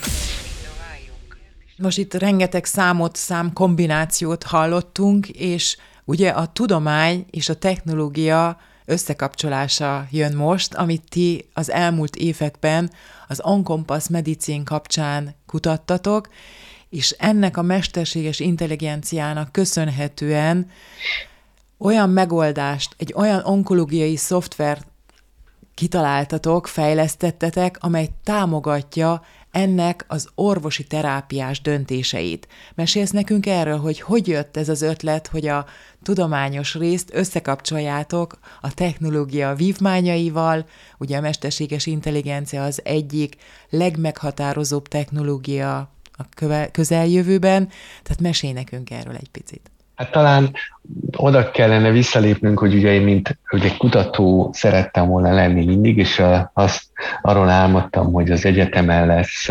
Most 1.76 1.98
itt 1.98 2.14
rengeteg 2.14 2.64
számot, 2.64 3.16
szám 3.16 3.52
kombinációt 3.52 4.42
hallottunk, 4.42 5.28
és 5.28 5.76
ugye 6.04 6.28
a 6.30 6.46
tudomány 6.46 7.26
és 7.30 7.48
a 7.48 7.54
technológia 7.54 8.58
összekapcsolása 8.84 10.06
jön 10.10 10.36
most, 10.36 10.74
amit 10.74 11.02
ti 11.08 11.48
az 11.54 11.70
elmúlt 11.70 12.16
években 12.16 12.90
az 13.28 13.40
Onkompass 13.42 14.06
medicin 14.08 14.64
kapcsán 14.64 15.34
kutattatok, 15.46 16.28
és 16.88 17.10
ennek 17.18 17.56
a 17.56 17.62
mesterséges 17.62 18.40
intelligenciának 18.40 19.52
köszönhetően 19.52 20.70
olyan 21.78 22.10
megoldást, 22.10 22.94
egy 22.98 23.12
olyan 23.16 23.44
onkológiai 23.44 24.16
szoftvert 24.16 24.89
kitaláltatok, 25.80 26.66
fejlesztettetek, 26.66 27.76
amely 27.80 28.08
támogatja 28.24 29.22
ennek 29.50 30.04
az 30.08 30.28
orvosi 30.34 30.84
terápiás 30.84 31.60
döntéseit. 31.60 32.48
Mesélsz 32.74 33.10
nekünk 33.10 33.46
erről, 33.46 33.78
hogy 33.78 34.00
hogy 34.00 34.28
jött 34.28 34.56
ez 34.56 34.68
az 34.68 34.82
ötlet, 34.82 35.26
hogy 35.26 35.46
a 35.46 35.66
tudományos 36.02 36.74
részt 36.74 37.10
összekapcsoljátok 37.12 38.38
a 38.60 38.74
technológia 38.74 39.54
vívmányaival, 39.54 40.66
ugye 40.98 41.16
a 41.16 41.20
mesterséges 41.20 41.86
intelligencia 41.86 42.64
az 42.64 42.80
egyik 42.84 43.36
legmeghatározóbb 43.70 44.88
technológia 44.88 45.90
a 46.12 46.24
közeljövőben, 46.70 47.68
tehát 48.02 48.20
mesélj 48.20 48.52
nekünk 48.52 48.90
erről 48.90 49.16
egy 49.16 49.28
picit. 49.28 49.70
Hát 50.00 50.10
talán 50.10 50.52
oda 51.16 51.50
kellene 51.50 51.90
visszalépnünk, 51.90 52.58
hogy 52.58 52.74
ugye 52.74 52.92
én, 52.92 53.02
mint 53.02 53.38
egy 53.50 53.76
kutató 53.76 54.50
szerettem 54.52 55.06
volna 55.06 55.32
lenni 55.34 55.64
mindig, 55.64 55.96
és 55.96 56.22
azt 56.52 56.82
arról 57.22 57.48
álmodtam, 57.48 58.12
hogy 58.12 58.30
az 58.30 58.44
egyetemen 58.44 59.06
lesz 59.06 59.48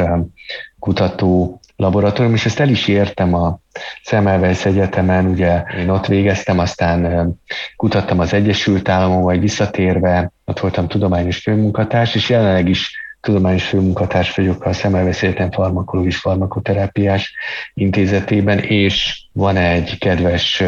kutató 0.79 1.59
laboratórium, 1.75 2.33
és 2.33 2.45
ezt 2.45 2.59
el 2.59 2.69
is 2.69 2.87
értem 2.87 3.33
a 3.33 3.59
Semmelweis 4.03 4.65
Egyetemen, 4.65 5.25
ugye 5.25 5.63
én 5.77 5.89
ott 5.89 6.05
végeztem, 6.05 6.59
aztán 6.59 7.29
kutattam 7.75 8.19
az 8.19 8.33
Egyesült 8.33 8.89
Államokban, 8.89 9.23
vagy 9.23 9.39
visszatérve, 9.39 10.31
ott 10.45 10.59
voltam 10.59 10.87
tudományos 10.87 11.37
főmunkatárs, 11.37 12.15
és 12.15 12.29
jelenleg 12.29 12.69
is 12.69 12.91
tudományos 13.21 13.67
főmunkatárs 13.67 14.35
vagyok 14.35 14.65
a 14.65 14.73
Szemelvesz 14.73 15.23
Egyetem 15.23 15.51
farmakológus 15.51 16.17
farmakoterápiás 16.17 17.33
intézetében, 17.73 18.59
és 18.59 19.23
van 19.31 19.57
egy 19.57 19.97
kedves 19.97 20.63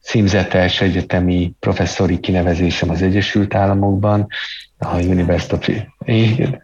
címzetes 0.00 0.80
egyetemi 0.80 1.52
professzori 1.60 2.20
kinevezésem 2.20 2.90
az 2.90 3.02
Egyesült 3.02 3.54
Államokban, 3.54 4.26
a 4.78 5.02
University 5.02 5.52
of... 5.52 5.68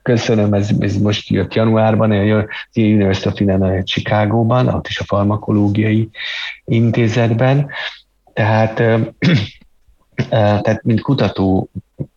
Köszönöm, 0.02 0.52
ez, 0.52 0.70
ez 0.78 0.96
most 0.96 1.28
jött 1.28 1.54
januárban, 1.54 2.10
a 2.10 2.46
University 2.74 3.26
of 3.26 3.40
Illinois 3.40 3.82
Chicago-ban, 3.84 4.68
ott 4.68 4.86
is 4.86 5.00
a 5.00 5.04
farmakológiai 5.04 6.08
intézetben. 6.64 7.70
Tehát 8.32 8.74
tehát 10.28 10.82
mint 10.82 11.00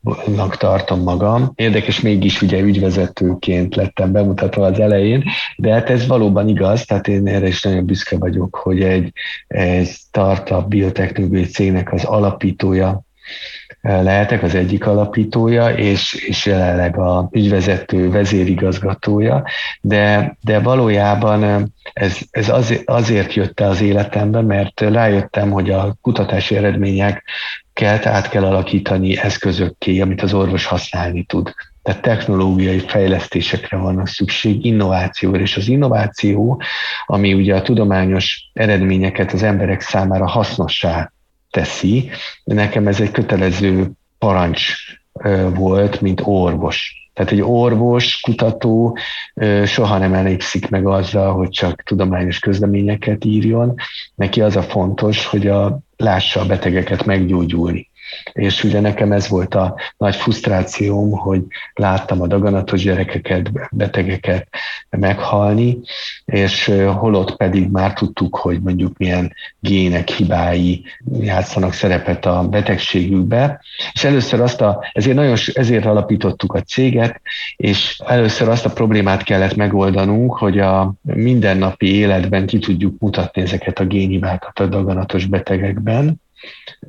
kutatónak 0.04 0.58
tartom 0.58 1.02
magam. 1.02 1.52
Érdekes, 1.56 2.02
mégis 2.02 2.42
ugye 2.42 2.60
ügyvezetőként 2.60 3.76
lettem 3.76 4.12
bemutatva 4.12 4.66
az 4.66 4.80
elején, 4.80 5.24
de 5.58 5.74
hát 5.74 5.90
ez 5.90 6.08
valóban 6.08 6.48
igaz, 6.48 6.86
tehát 6.86 7.08
én 7.08 7.28
erre 7.28 7.48
is 7.48 7.62
nagyon 7.62 7.86
büszke 7.86 8.18
vagyok, 8.18 8.56
hogy 8.56 8.82
egy, 8.82 9.13
egy 9.48 9.88
startup 9.88 10.68
biotechnológiai 10.68 11.46
cégnek 11.46 11.94
az 11.94 12.04
alapítója 12.04 13.06
lehetek, 13.82 14.44
az 14.44 14.56
egyik 14.56 14.86
alapítója, 14.88 15.70
és, 15.70 16.13
és 16.13 16.46
jelenleg 16.46 16.98
a 16.98 17.30
ügyvezető 17.32 18.10
vezérigazgatója, 18.10 19.44
de, 19.82 20.38
de 20.42 20.60
valójában 20.60 21.72
ez, 21.94 22.18
ez 22.30 22.50
azért, 22.50 22.90
azért 22.90 23.34
jött 23.34 23.60
el 23.60 23.70
az 23.70 23.82
életembe, 23.82 24.42
mert 24.42 24.82
rájöttem, 24.82 25.52
hogy 25.52 25.70
a 25.70 25.96
kutatási 26.02 26.56
eredmények 26.56 27.24
kell, 27.78 28.00
át 28.04 28.30
kell 28.30 28.44
alakítani 28.44 29.18
eszközökké, 29.18 30.00
amit 30.00 30.22
az 30.22 30.34
orvos 30.34 30.66
használni 30.66 31.24
tud. 31.24 31.54
Tehát 31.82 32.02
technológiai 32.02 32.80
fejlesztésekre 32.80 33.78
van 33.78 34.06
szükség, 34.06 34.66
innovációra, 34.66 35.40
és 35.40 35.58
az 35.58 35.68
innováció, 35.68 36.62
ami 37.06 37.34
ugye 37.34 37.56
a 37.56 37.62
tudományos 37.62 38.50
eredményeket 38.54 39.32
az 39.32 39.44
emberek 39.44 39.82
számára 39.82 40.28
hasznossá 40.28 41.12
teszi, 41.52 42.10
nekem 42.44 42.88
ez 42.88 43.02
egy 43.02 43.12
kötelező 43.12 43.92
parancs 44.18 44.74
volt, 45.54 46.02
mint 46.02 46.22
orvos. 46.24 47.10
Tehát 47.13 47.32
egy 47.32 47.42
orvos, 47.42 48.20
kutató 48.20 48.98
soha 49.66 49.98
nem 49.98 50.13
elégszik 50.13 50.70
meg 50.70 50.88
azzal, 50.88 51.34
hogy 51.34 51.50
csak 51.50 51.84
tudományos 51.84 52.40
közleményeket 52.40 53.26
írjon. 53.26 53.76
Neki 54.16 54.42
az 54.42 54.56
a 54.56 54.62
fontos, 54.62 55.26
hogy 55.26 55.48
a 55.48 55.80
lássa 55.98 56.40
a 56.40 56.46
betegeket 56.46 57.06
meggyógyulni. 57.06 57.90
És 58.34 58.63
ugye 58.63 58.80
nekem 58.80 59.12
ez 59.12 59.28
volt 59.28 59.56
a 59.56 59.76
nagy 59.98 60.15
frusztrációm, 60.15 61.12
hogy 61.12 61.41
láttam 61.74 62.22
a 62.22 62.28
daganatos 62.28 62.84
gyerekeket, 62.84 63.52
betegeket 63.72 64.48
meghalni, 64.89 65.78
és 66.26 66.72
holott 66.98 67.36
pedig 67.36 67.70
már 67.70 67.93
tudtuk, 67.93 68.36
hogy 68.36 68.62
mondjuk 68.62 68.98
milyen 68.98 69.34
gének 69.60 70.10
hibái 70.10 70.84
játszanak 71.20 71.74
szerepet 71.74 72.26
a 72.26 72.48
betegségükbe. 72.48 73.62
És 73.93 74.04
először 74.04 74.41
azt 74.41 74.62
a, 74.62 74.86
ezért 74.93 75.15
nagyon, 75.15 75.36
ezért 75.54 75.86
alapítottuk 75.86 76.54
a 76.54 76.62
céget, 76.62 77.22
és 77.56 78.00
először 78.06 78.50
azt 78.50 78.65
a 78.65 78.74
problémát 78.74 79.24
kellett 79.24 79.56
megoldanunk, 79.56 80.38
hogy 80.38 80.60
a 80.60 80.93
mindennapi 81.02 81.96
életben 81.96 82.46
ki 82.46 82.60
tudjuk 82.60 83.00
mutatni 83.00 83.41
ezeket 83.41 83.80
a 83.80 83.86
génhibákat 83.86 84.60
a 84.60 84.65
daganatos 84.65 85.26
betegekben, 85.26 86.22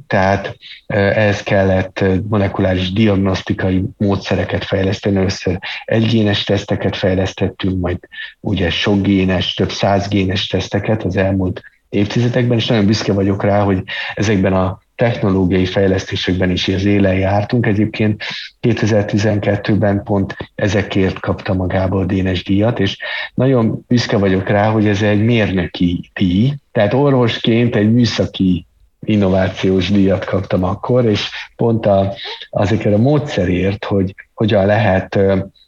tehát 0.07 0.57
ehhez 0.87 1.43
kellett 1.43 2.05
molekuláris 2.29 2.93
diagnosztikai 2.93 3.85
módszereket 3.97 4.65
fejleszteni. 4.65 5.17
Először 5.17 5.59
egygénes 5.85 6.45
teszteket 6.45 6.97
fejlesztettünk, 6.97 7.81
majd 7.81 7.99
ugye 8.41 8.71
sok 8.71 9.03
génes, 9.03 9.55
több 9.55 9.71
száz 9.71 10.09
génes 10.09 10.47
teszteket 10.47 11.03
az 11.03 11.17
elmúlt 11.17 11.63
évtizedekben, 11.89 12.59
és 12.59 12.67
nagyon 12.67 12.87
büszke 12.87 13.13
vagyok 13.13 13.43
rá, 13.43 13.63
hogy 13.63 13.83
ezekben 14.15 14.53
a 14.53 14.81
technológiai 14.95 15.67
fejlesztésekben 15.67 16.51
is 16.51 16.69
az 16.69 16.85
élen 16.85 17.15
jártunk. 17.15 17.67
Egyébként 17.67 18.23
2012-ben 18.63 20.03
pont 20.03 20.37
ezekért 20.55 21.21
kapta 21.21 21.55
magából 21.55 22.01
a 22.01 22.05
Dénes 22.05 22.45
díjat, 22.45 22.81
és 22.81 22.99
nagyon 23.35 23.85
büszke 23.89 24.17
vagyok 24.17 24.49
rá, 24.49 24.71
hogy 24.71 24.87
ez 24.87 25.03
egy 25.03 25.25
mérnöki 25.25 26.11
díj, 26.15 26.55
tehát 26.73 26.95
orvosként 26.95 27.77
egy 27.77 27.93
műszaki 27.93 28.67
innovációs 29.09 29.91
díjat 29.91 30.25
kaptam 30.25 30.65
akkor, 30.65 31.05
és 31.05 31.31
pont 31.57 31.87
a, 31.87 32.15
azokért 32.51 32.95
a 32.95 32.99
módszerért, 32.99 33.85
hogy 33.85 34.15
hogyan 34.35 34.67
lehet 34.67 35.19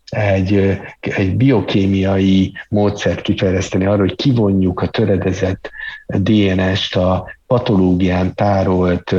egy, 0.05 0.81
egy 1.01 1.37
biokémiai 1.37 2.53
módszert 2.69 3.21
kifejleszteni 3.21 3.87
arra, 3.87 4.01
hogy 4.01 4.17
kivonjuk 4.17 4.81
a 4.81 4.89
töredezett 4.89 5.71
DNS-t 6.07 6.97
a 6.97 7.31
patológián 7.47 8.35
tárolt 8.35 9.15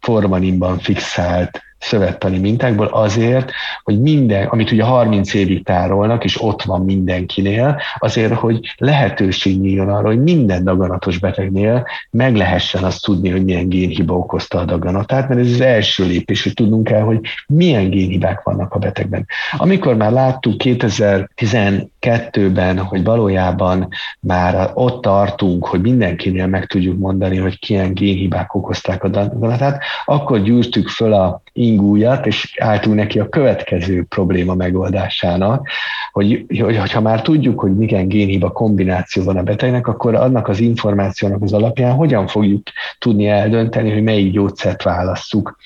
formaninban 0.00 0.78
fixált 0.78 1.60
szövettani 1.80 2.38
mintákból 2.38 2.86
azért, 2.86 3.50
hogy 3.82 4.00
minden, 4.00 4.46
amit 4.46 4.72
ugye 4.72 4.84
30 4.84 5.34
évig 5.34 5.64
tárolnak, 5.64 6.24
és 6.24 6.42
ott 6.42 6.62
van 6.62 6.84
mindenkinél, 6.84 7.80
azért, 7.98 8.34
hogy 8.34 8.74
lehetőség 8.76 9.60
nyíljon 9.60 9.88
arra, 9.88 10.06
hogy 10.06 10.22
minden 10.22 10.64
daganatos 10.64 11.18
betegnél 11.18 11.86
meg 12.10 12.36
lehessen 12.36 12.84
azt 12.84 13.02
tudni, 13.02 13.30
hogy 13.30 13.44
milyen 13.44 13.68
génhiba 13.68 14.14
okozta 14.14 14.58
a 14.58 14.64
daganatát, 14.64 15.28
mert 15.28 15.40
ez 15.40 15.52
az 15.52 15.60
első 15.60 16.06
lépés, 16.06 16.42
hogy 16.42 16.54
tudnunk 16.54 16.84
kell, 16.84 17.02
hogy 17.02 17.20
milyen 17.46 17.90
génhibák 17.90 18.42
vannak 18.42 18.74
a 18.74 18.78
betegben. 18.78 19.26
Amikor 19.56 19.96
már 19.96 20.12
láttuk 20.12 20.54
2012-ben, 20.64 22.78
hogy 22.78 23.04
valójában 23.04 23.88
már 24.20 24.70
ott 24.74 25.02
tartunk, 25.02 25.66
hogy 25.66 25.80
mindenkinél 25.80 26.46
meg 26.46 26.66
tudjuk 26.66 26.98
mondani, 26.98 27.36
hogy 27.36 27.58
milyen 27.68 27.94
génhibák 27.94 28.54
okozták 28.54 29.04
a 29.04 29.08
daganatát, 29.08 29.82
akkor 30.04 30.42
gyűrtük 30.42 30.88
föl 30.88 31.12
a 31.12 31.42
ingújat, 31.52 32.26
és 32.26 32.56
álltunk 32.60 32.96
neki 32.96 33.18
a 33.18 33.28
következő 33.28 34.04
probléma 34.08 34.54
megoldásának, 34.54 35.68
hogy, 36.12 36.46
hogy 36.60 36.92
ha 36.92 37.00
már 37.00 37.22
tudjuk, 37.22 37.60
hogy 37.60 37.76
milyen 37.76 38.08
génhiba 38.08 38.50
kombináció 38.50 39.24
van 39.24 39.36
a 39.36 39.42
betegnek, 39.42 39.86
akkor 39.86 40.14
annak 40.14 40.48
az 40.48 40.60
információnak 40.60 41.42
az 41.42 41.52
alapján 41.52 41.92
hogyan 41.92 42.26
fogjuk 42.26 42.62
tudni 42.98 43.26
eldönteni, 43.26 43.92
hogy 43.92 44.02
melyik 44.02 44.32
gyógyszert 44.32 44.82
válasszuk 44.82 45.56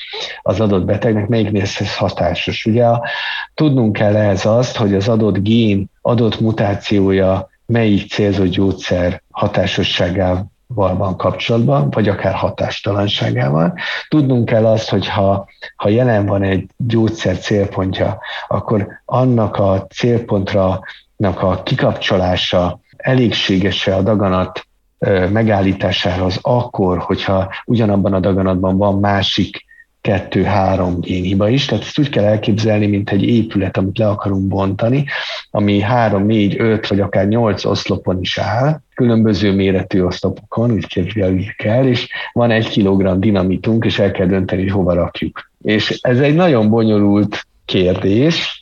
az 0.43 0.61
adott 0.61 0.85
betegnek, 0.85 1.29
melyiknél 1.29 1.63
ez 1.63 1.97
hatásos. 1.97 2.65
Ugye 2.65 2.87
tudnunk 3.55 3.93
kell 3.93 4.17
ehhez 4.17 4.47
azt, 4.47 4.77
hogy 4.77 4.95
az 4.95 5.09
adott 5.09 5.39
gén 5.39 5.91
adott 6.01 6.41
mutációja 6.41 7.49
melyik 7.67 8.11
célzott 8.11 8.49
gyógyszer 8.49 9.23
hatásosságával 9.31 10.53
van 10.67 11.17
kapcsolatban, 11.17 11.91
vagy 11.91 12.09
akár 12.09 12.35
hatástalanságával. 12.35 13.79
Tudnunk 14.09 14.45
kell 14.45 14.67
azt, 14.67 14.89
hogy 14.89 15.09
ha, 15.09 15.49
ha 15.77 15.89
jelen 15.89 16.27
van 16.27 16.43
egy 16.43 16.67
gyógyszer 16.77 17.39
célpontja, 17.39 18.19
akkor 18.49 18.87
annak 19.05 19.57
a 19.57 19.87
célpontra 19.87 20.81
a 21.17 21.63
kikapcsolása 21.63 22.81
elégséges-e 22.97 23.97
a 23.97 24.03
daganat 24.03 24.67
megállítására 25.33 26.25
az 26.25 26.39
akkor, 26.43 26.99
hogyha 26.99 27.53
ugyanabban 27.65 28.13
a 28.13 28.21
daganatban 28.21 28.77
van 28.77 28.99
másik 28.99 29.64
kettő-három 30.05 31.01
génhiba 31.01 31.49
is, 31.49 31.65
tehát 31.65 31.85
ezt 31.85 31.99
úgy 31.99 32.09
kell 32.09 32.25
elképzelni, 32.25 32.87
mint 32.87 33.11
egy 33.11 33.23
épület, 33.23 33.77
amit 33.77 33.99
le 33.99 34.09
akarunk 34.09 34.49
bontani, 34.49 35.05
ami 35.51 35.81
három, 35.81 36.27
négy, 36.27 36.57
öt 36.59 36.87
vagy 36.87 37.01
akár 37.01 37.29
nyolc 37.29 37.65
oszlopon 37.65 38.21
is 38.21 38.39
áll, 38.39 38.81
különböző 38.95 39.53
méretű 39.53 40.03
oszlopokon, 40.03 40.71
úgy 40.71 40.87
képzeljük 40.87 41.63
el, 41.63 41.87
és 41.87 42.09
van 42.33 42.51
egy 42.51 42.69
kilogramm 42.69 43.21
dinamitunk, 43.21 43.85
és 43.85 43.99
el 43.99 44.11
kell 44.11 44.27
dönteni, 44.27 44.63
hogy 44.63 44.71
hova 44.71 44.95
rakjuk. 44.95 45.51
És 45.63 45.99
ez 46.01 46.19
egy 46.19 46.35
nagyon 46.35 46.69
bonyolult 46.71 47.47
kérdés, 47.65 48.61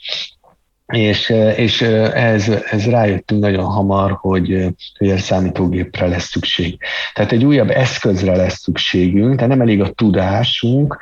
és, 0.93 1.29
és 1.57 1.83
ez, 1.83 2.49
ez 2.49 2.87
rájöttünk 2.87 3.41
nagyon 3.41 3.65
hamar, 3.65 4.13
hogy, 4.21 4.67
hogy 4.99 5.11
a 5.11 5.19
számítógépre 5.19 6.07
lesz 6.07 6.29
szükség. 6.29 6.79
Tehát 7.15 7.33
egy 7.33 7.45
újabb 7.45 7.71
eszközre 7.71 8.37
lesz 8.37 8.59
szükségünk, 8.59 9.35
tehát 9.35 9.51
nem 9.51 9.61
elég 9.61 9.81
a 9.81 9.91
tudásunk, 9.91 10.99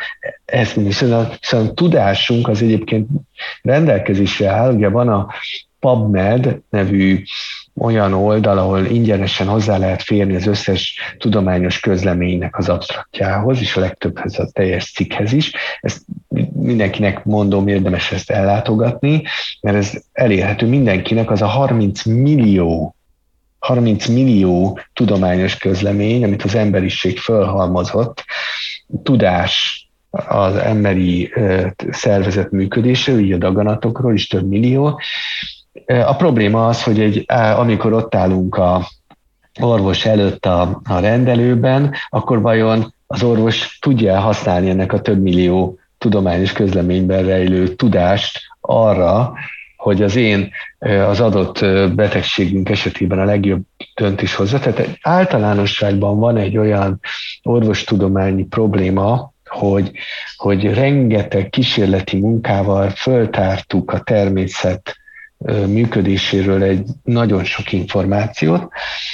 mondjuk, 0.74 0.92
szóval 0.92 1.20
a, 1.20 1.36
szóval 1.40 1.66
a 1.66 1.72
tudásunk 1.72 2.48
az 2.48 2.62
egyébként 2.62 3.08
rendelkezésre 3.62 4.48
áll, 4.48 4.74
ugye 4.74 4.88
van 4.88 5.08
a 5.08 5.28
PubMed 5.80 6.60
nevű 6.70 7.22
olyan 7.76 8.12
oldal, 8.12 8.58
ahol 8.58 8.84
ingyenesen 8.84 9.46
hozzá 9.46 9.78
lehet 9.78 10.02
férni 10.02 10.34
az 10.34 10.46
összes 10.46 11.00
tudományos 11.18 11.80
közleménynek 11.80 12.58
az 12.58 12.68
absztraktjához, 12.68 13.60
és 13.60 13.76
a 13.76 13.80
legtöbbhez 13.80 14.38
a 14.38 14.48
teljes 14.52 14.92
cikkhez 14.92 15.32
is. 15.32 15.52
Ezt 15.80 16.00
mindenkinek 16.52 17.24
mondom, 17.24 17.68
érdemes 17.68 18.12
ezt 18.12 18.30
ellátogatni, 18.30 19.22
mert 19.60 19.76
ez 19.76 20.02
elérhető 20.12 20.66
mindenkinek, 20.66 21.30
az 21.30 21.42
a 21.42 21.46
30 21.46 22.04
millió 22.04 22.94
30 23.58 24.06
millió 24.06 24.78
tudományos 24.92 25.56
közlemény, 25.56 26.24
amit 26.24 26.42
az 26.42 26.54
emberiség 26.54 27.18
fölhalmozott, 27.18 28.24
tudás 29.02 29.84
az 30.10 30.56
emberi 30.56 31.32
szervezet 31.90 32.50
működése, 32.50 33.20
így 33.20 33.32
a 33.32 33.38
daganatokról 33.38 34.14
is 34.14 34.26
több 34.26 34.48
millió, 34.48 35.00
a 35.86 36.16
probléma 36.16 36.66
az, 36.66 36.82
hogy 36.82 37.00
egy, 37.00 37.24
amikor 37.56 37.92
ott 37.92 38.14
állunk 38.14 38.56
a 38.56 38.88
orvos 39.60 40.06
előtt 40.06 40.46
a, 40.46 40.80
a 40.84 40.98
rendelőben, 40.98 41.94
akkor 42.08 42.40
vajon 42.40 42.94
az 43.06 43.22
orvos 43.22 43.78
tudja 43.80 44.20
használni 44.20 44.70
ennek 44.70 44.92
a 44.92 45.00
több 45.00 45.22
millió 45.22 45.78
tudományos 45.98 46.52
közleményben 46.52 47.24
rejlő 47.24 47.74
tudást 47.74 48.40
arra, 48.60 49.32
hogy 49.76 50.02
az 50.02 50.16
én 50.16 50.50
az 51.08 51.20
adott 51.20 51.60
betegségünk 51.94 52.68
esetében 52.68 53.18
a 53.18 53.24
legjobb 53.24 53.62
döntés 53.94 54.34
hozza. 54.34 54.58
Tehát 54.58 54.98
általánosságban 55.02 56.18
van 56.18 56.36
egy 56.36 56.56
olyan 56.56 57.00
orvostudományi 57.42 58.44
probléma, 58.44 59.32
hogy, 59.44 59.90
hogy 60.36 60.74
rengeteg 60.74 61.50
kísérleti 61.50 62.18
munkával 62.18 62.90
föltártuk 62.90 63.92
a 63.92 64.00
természet 64.00 64.96
működéséről 65.66 66.62
egy 66.62 66.86
nagyon 67.04 67.44
sok 67.44 67.72
információt, 67.72 68.68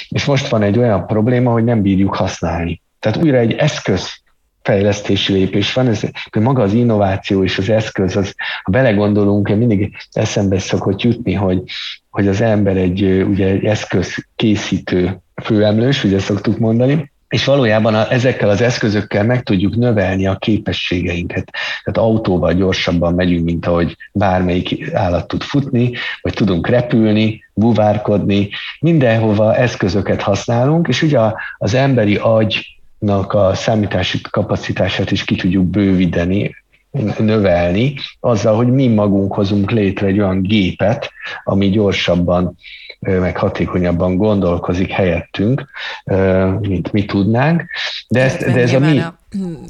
és 0.09 0.25
most 0.25 0.47
van 0.47 0.61
egy 0.61 0.77
olyan 0.77 1.07
probléma, 1.07 1.51
hogy 1.51 1.63
nem 1.63 1.81
bírjuk 1.81 2.15
használni. 2.15 2.81
Tehát 2.99 3.17
újra 3.23 3.37
egy 3.37 3.53
eszköz 3.53 4.21
fejlesztési 4.61 5.33
lépés 5.33 5.73
van, 5.73 5.87
ez 5.87 6.01
maga 6.39 6.61
az 6.61 6.73
innováció 6.73 7.43
és 7.43 7.57
az 7.57 7.69
eszköz, 7.69 8.15
az, 8.15 8.35
ha 8.63 8.71
belegondolunk, 8.71 9.49
mindig 9.49 9.95
eszembe 10.11 10.59
szokott 10.59 11.01
jutni, 11.01 11.33
hogy, 11.33 11.61
hogy 12.09 12.27
az 12.27 12.41
ember 12.41 12.77
egy, 12.77 13.03
ugye, 13.03 13.47
egy 13.47 13.65
eszköz 13.65 14.25
készítő 14.35 15.21
főemlős, 15.43 16.03
ugye 16.03 16.19
szoktuk 16.19 16.57
mondani, 16.57 17.11
és 17.29 17.45
valójában 17.45 17.95
a, 17.95 18.11
ezekkel 18.11 18.49
az 18.49 18.61
eszközökkel 18.61 19.23
meg 19.23 19.43
tudjuk 19.43 19.75
növelni 19.75 20.27
a 20.27 20.35
képességeinket. 20.35 21.51
Tehát 21.83 22.09
autóval 22.09 22.53
gyorsabban 22.53 23.13
megyünk, 23.13 23.45
mint 23.45 23.65
ahogy 23.65 23.95
bármelyik 24.11 24.93
állat 24.93 25.27
tud 25.27 25.41
futni, 25.41 25.91
vagy 26.21 26.33
tudunk 26.33 26.67
repülni, 26.67 27.43
buvárkodni, 27.53 28.49
mindenhova 28.79 29.55
eszközöket 29.55 30.21
használunk, 30.21 30.87
és 30.87 31.01
ugye 31.01 31.19
az 31.57 31.73
emberi 31.73 32.15
agynak 32.15 33.33
a 33.33 33.53
számítási 33.53 34.21
kapacitását 34.21 35.11
is 35.11 35.23
ki 35.23 35.35
tudjuk 35.35 35.65
bővíteni, 35.65 36.55
növelni, 37.17 37.93
azzal, 38.19 38.55
hogy 38.55 38.67
mi 38.67 38.87
magunk 38.87 39.33
hozunk 39.33 39.71
létre 39.71 40.07
egy 40.07 40.19
olyan 40.19 40.41
gépet, 40.41 41.11
ami 41.43 41.69
gyorsabban 41.69 42.55
meg 42.99 43.37
hatékonyabban 43.37 44.17
gondolkozik 44.17 44.91
helyettünk, 44.91 45.65
mint 46.59 46.91
mi 46.91 47.05
tudnánk, 47.05 47.63
De, 48.07 48.23
ez, 48.23 48.37
de 48.37 48.61
ez 48.61 48.73
a 48.73 48.79
mi... 48.79 48.99
A, 48.99 49.17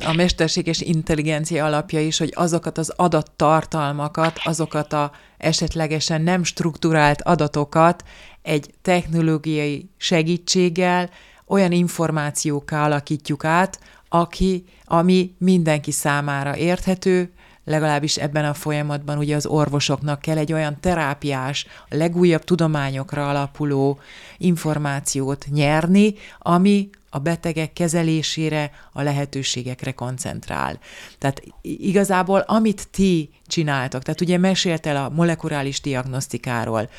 a 0.05 0.13
mesterséges 0.13 0.81
intelligencia 0.81 1.65
alapja 1.65 1.99
is, 1.99 2.17
hogy 2.17 2.31
azokat 2.35 2.77
az 2.77 2.93
adattartalmakat, 2.95 4.39
azokat 4.43 4.93
a 4.93 5.11
esetlegesen 5.37 6.21
nem 6.21 6.43
strukturált 6.43 7.21
adatokat 7.21 8.03
egy 8.41 8.73
technológiai 8.81 9.89
segítséggel 9.97 11.09
olyan 11.47 11.71
információkkal 11.71 12.83
alakítjuk 12.83 13.45
át, 13.45 13.79
aki, 14.09 14.63
ami 14.85 15.35
mindenki 15.37 15.91
számára 15.91 16.55
érthető, 16.55 17.31
legalábbis 17.67 18.17
ebben 18.17 18.45
a 18.45 18.53
folyamatban 18.53 19.17
ugye 19.17 19.35
az 19.35 19.45
orvosoknak 19.45 20.21
kell 20.21 20.37
egy 20.37 20.53
olyan 20.53 20.79
terápiás, 20.79 21.67
legújabb 21.89 22.43
tudományokra 22.43 23.29
alapuló 23.29 23.99
információt 24.37 25.45
nyerni, 25.49 26.13
ami 26.39 26.89
a 27.09 27.19
betegek 27.19 27.73
kezelésére, 27.73 28.71
a 28.93 29.01
lehetőségekre 29.01 29.91
koncentrál. 29.91 30.79
Tehát 31.17 31.43
igazából 31.61 32.39
amit 32.39 32.87
ti 32.91 33.29
csináltok, 33.45 34.03
tehát 34.03 34.21
ugye 34.21 34.37
meséltél 34.37 34.95
a 34.95 35.09
molekuláris 35.09 35.81
diagnosztikáról, 35.81 36.89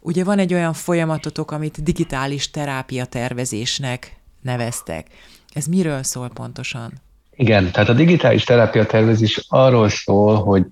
ugye 0.00 0.24
van 0.24 0.38
egy 0.38 0.54
olyan 0.54 0.72
folyamatotok, 0.72 1.50
amit 1.50 1.82
digitális 1.82 2.50
terápia 2.50 3.04
tervezésnek 3.04 4.16
neveztek. 4.40 5.06
Ez 5.52 5.66
miről 5.66 6.02
szól 6.02 6.28
pontosan? 6.28 6.92
Igen, 7.34 7.70
tehát 7.70 7.88
a 7.88 7.92
digitális 7.92 8.44
terápia 8.44 8.86
tervezés 8.86 9.46
arról 9.48 9.88
szól, 9.88 10.36
hogy, 10.36 10.66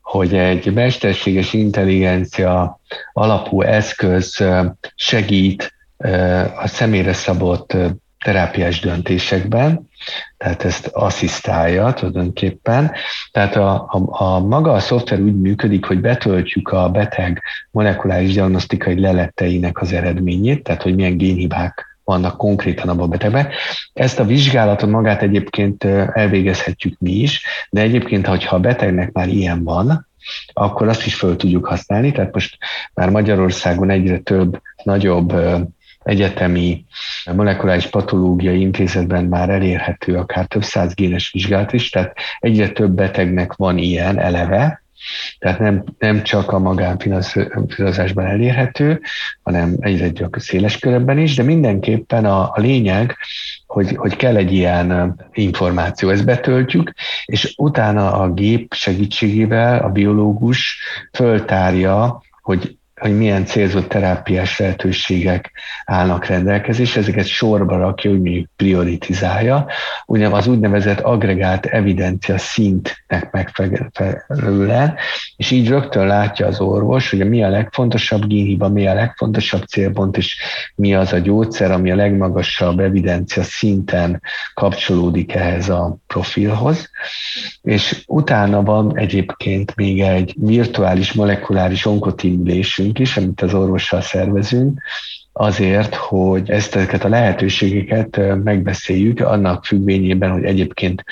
hogy 0.00 0.34
egy 0.34 0.74
mesterséges 0.74 1.52
intelligencia 1.52 2.80
alapú 3.12 3.62
eszköz 3.62 4.44
segít 4.94 5.74
a 6.56 6.66
személyre 6.66 7.12
szabott 7.12 7.76
terápiás 8.24 8.80
döntésekben, 8.80 9.88
tehát 10.36 10.64
ezt 10.64 10.86
asszisztálja 10.86 11.92
tulajdonképpen. 11.92 12.92
Tehát 13.32 13.56
a, 13.56 13.72
a, 13.74 14.22
a 14.24 14.40
maga 14.40 14.72
a 14.72 14.80
szoftver 14.80 15.20
úgy 15.20 15.40
működik, 15.40 15.84
hogy 15.84 16.00
betöltjük 16.00 16.68
a 16.68 16.88
beteg 16.88 17.42
molekuláris 17.70 18.32
diagnosztikai 18.32 19.00
leletteinek 19.00 19.80
az 19.80 19.92
eredményét, 19.92 20.62
tehát 20.62 20.82
hogy 20.82 20.94
milyen 20.94 21.16
génhibák 21.16 21.95
vannak 22.06 22.36
konkrétan 22.36 22.88
abban 22.88 23.04
a 23.04 23.08
betegben. 23.08 23.48
Ezt 23.92 24.18
a 24.18 24.24
vizsgálatot 24.24 24.90
magát 24.90 25.22
egyébként 25.22 25.84
elvégezhetjük 26.12 26.98
mi 26.98 27.12
is, 27.12 27.44
de 27.70 27.80
egyébként, 27.80 28.26
ha 28.26 28.56
a 28.56 28.60
betegnek 28.60 29.12
már 29.12 29.28
ilyen 29.28 29.64
van, 29.64 30.06
akkor 30.52 30.88
azt 30.88 31.06
is 31.06 31.14
föl 31.14 31.36
tudjuk 31.36 31.66
használni. 31.66 32.12
Tehát 32.12 32.34
most 32.34 32.58
már 32.94 33.10
Magyarországon 33.10 33.90
egyre 33.90 34.18
több, 34.18 34.60
nagyobb 34.82 35.34
egyetemi 36.02 36.84
molekuláris 37.34 37.86
patológiai 37.86 38.60
intézetben 38.60 39.24
már 39.24 39.48
elérhető 39.48 40.16
akár 40.16 40.46
több 40.46 40.62
száz 40.62 40.94
génes 40.94 41.30
vizsgálat 41.32 41.72
is, 41.72 41.90
tehát 41.90 42.16
egyre 42.38 42.68
több 42.68 42.90
betegnek 42.90 43.52
van 43.52 43.78
ilyen 43.78 44.18
eleve, 44.18 44.84
tehát 45.38 45.58
nem, 45.58 45.84
nem 45.98 46.22
csak 46.22 46.52
a 46.52 46.58
magánfinanszírozásban 46.58 48.26
elérhető, 48.26 49.00
hanem 49.42 49.76
egyre 49.80 50.12
csak 50.12 50.40
széles 50.40 50.78
köröbben 50.78 51.18
is, 51.18 51.34
de 51.34 51.42
mindenképpen 51.42 52.24
a, 52.24 52.40
a 52.42 52.54
lényeg, 52.56 53.16
hogy, 53.66 53.96
hogy 53.96 54.16
kell 54.16 54.36
egy 54.36 54.52
ilyen 54.52 55.16
információ, 55.32 56.08
ezt 56.08 56.24
betöltjük, 56.24 56.92
és 57.24 57.54
utána 57.56 58.12
a 58.20 58.32
gép 58.32 58.74
segítségével 58.74 59.82
a 59.82 59.88
biológus 59.88 60.78
föltárja, 61.12 62.22
hogy 62.42 62.76
hogy 63.00 63.16
milyen 63.16 63.44
célzott 63.44 63.88
terápiás 63.88 64.58
lehetőségek 64.58 65.52
állnak 65.84 66.26
rendelkezésre, 66.26 67.00
ezeket 67.00 67.26
sorba 67.26 67.76
rakja, 67.76 68.10
úgy 68.10 68.20
mondjuk 68.20 68.48
prioritizálja, 68.56 69.66
ugye 70.06 70.28
az 70.28 70.46
úgynevezett 70.46 71.00
agregált 71.00 71.66
evidencia 71.66 72.38
szintnek 72.38 73.30
megfelelően, 73.30 74.94
és 75.36 75.50
így 75.50 75.68
rögtön 75.68 76.06
látja 76.06 76.46
az 76.46 76.60
orvos, 76.60 77.10
hogy 77.10 77.28
mi 77.28 77.42
a 77.42 77.48
legfontosabb 77.48 78.26
génhiba, 78.26 78.68
mi 78.68 78.86
a 78.86 78.94
legfontosabb 78.94 79.62
célpont, 79.62 80.16
és 80.16 80.38
mi 80.74 80.94
az 80.94 81.12
a 81.12 81.18
gyógyszer, 81.18 81.70
ami 81.70 81.90
a 81.90 81.96
legmagasabb 81.96 82.80
evidencia 82.80 83.42
szinten 83.42 84.22
kapcsolódik 84.54 85.34
ehhez 85.34 85.68
a 85.68 85.96
profilhoz. 86.06 86.90
És 87.62 88.02
utána 88.06 88.62
van 88.62 88.98
egyébként 88.98 89.74
még 89.74 90.00
egy 90.00 90.34
virtuális 90.38 91.12
molekuláris 91.12 91.86
onkotimülésünk, 91.86 92.85
ülésünk 92.86 92.98
is, 92.98 93.16
amit 93.16 93.40
az 93.40 93.54
orvossal 93.54 94.00
szervezünk, 94.00 94.80
azért, 95.32 95.94
hogy 95.94 96.50
ezt, 96.50 96.76
ezeket 96.76 97.04
a 97.04 97.08
lehetőségeket 97.08 98.20
megbeszéljük, 98.44 99.20
annak 99.20 99.64
függvényében, 99.64 100.30
hogy 100.30 100.44
egyébként 100.44 101.04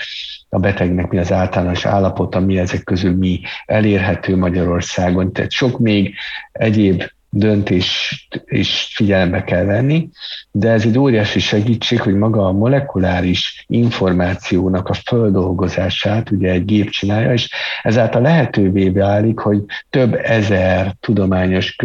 a 0.48 0.58
betegnek 0.58 1.10
mi 1.10 1.18
az 1.18 1.32
általános 1.32 1.84
állapota, 1.84 2.40
mi 2.40 2.58
ezek 2.58 2.84
közül 2.84 3.16
mi 3.16 3.40
elérhető 3.66 4.36
Magyarországon. 4.36 5.32
Tehát 5.32 5.50
sok 5.50 5.78
még 5.78 6.14
egyéb 6.52 7.02
döntést 7.34 8.44
is 8.46 8.92
figyelembe 8.94 9.44
kell 9.44 9.64
venni, 9.64 10.08
de 10.50 10.70
ez 10.70 10.84
egy 10.84 10.98
óriási 10.98 11.38
segítség, 11.38 12.00
hogy 12.00 12.14
maga 12.14 12.46
a 12.46 12.52
molekuláris 12.52 13.64
információnak 13.68 14.88
a 14.88 14.94
földolgozását 14.94 16.30
ugye 16.30 16.50
egy 16.50 16.64
gép 16.64 16.90
csinálja, 16.90 17.32
és 17.32 17.50
ezáltal 17.82 18.22
lehetővé 18.22 18.88
válik, 18.88 19.38
hogy 19.38 19.64
több 19.90 20.14
ezer 20.14 20.94
tudományos 21.00 21.76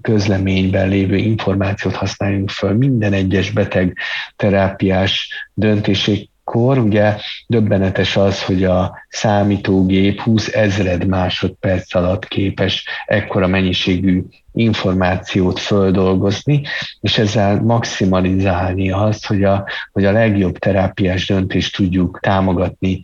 közleményben 0.00 0.88
lévő 0.88 1.16
információt 1.16 1.94
használjunk 1.94 2.50
föl 2.50 2.72
minden 2.72 3.12
egyes 3.12 3.50
beteg 3.50 3.96
terápiás 4.36 5.28
döntések 5.54 6.29
akkor 6.50 6.78
ugye 6.78 7.16
döbbenetes 7.46 8.16
az, 8.16 8.42
hogy 8.42 8.64
a 8.64 8.98
számítógép 9.08 10.20
20 10.20 10.48
ezred 10.48 11.06
másodperc 11.06 11.94
alatt 11.94 12.28
képes 12.28 12.84
ekkora 13.06 13.46
mennyiségű 13.46 14.22
információt 14.52 15.58
földolgozni, 15.58 16.62
és 17.00 17.18
ezzel 17.18 17.62
maximalizálni 17.62 18.90
azt, 18.90 19.26
hogy 19.26 19.44
a, 19.44 19.64
hogy 19.92 20.04
a 20.04 20.12
legjobb 20.12 20.58
terápiás 20.58 21.26
döntést 21.26 21.76
tudjuk 21.76 22.18
támogatni 22.20 23.00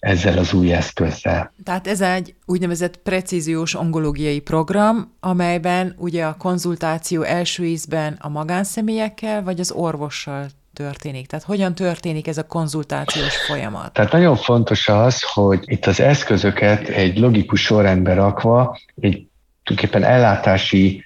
ezzel 0.00 0.38
az 0.38 0.52
új 0.52 0.72
eszközzel. 0.72 1.52
Tehát 1.64 1.86
ez 1.86 2.00
egy 2.00 2.34
úgynevezett 2.46 2.96
precíziós 2.96 3.74
onkológiai 3.74 4.40
program, 4.40 5.16
amelyben 5.20 5.94
ugye 5.98 6.24
a 6.24 6.36
konzultáció 6.38 7.22
első 7.22 7.64
ízben 7.64 8.16
a 8.20 8.28
magánszemélyekkel 8.28 9.42
vagy 9.42 9.60
az 9.60 9.70
orvossal 9.70 10.46
történik? 10.80 11.26
Tehát 11.26 11.44
hogyan 11.44 11.74
történik 11.74 12.26
ez 12.26 12.38
a 12.38 12.46
konzultációs 12.46 13.36
folyamat? 13.36 13.92
Tehát 13.92 14.12
nagyon 14.12 14.36
fontos 14.36 14.88
az, 14.88 15.22
hogy 15.32 15.62
itt 15.64 15.86
az 15.86 16.00
eszközöket 16.00 16.88
egy 16.88 17.18
logikus 17.18 17.62
sorrendbe 17.62 18.14
rakva, 18.14 18.78
egy 19.00 19.26
tulajdonképpen 19.62 20.10
ellátási 20.10 21.04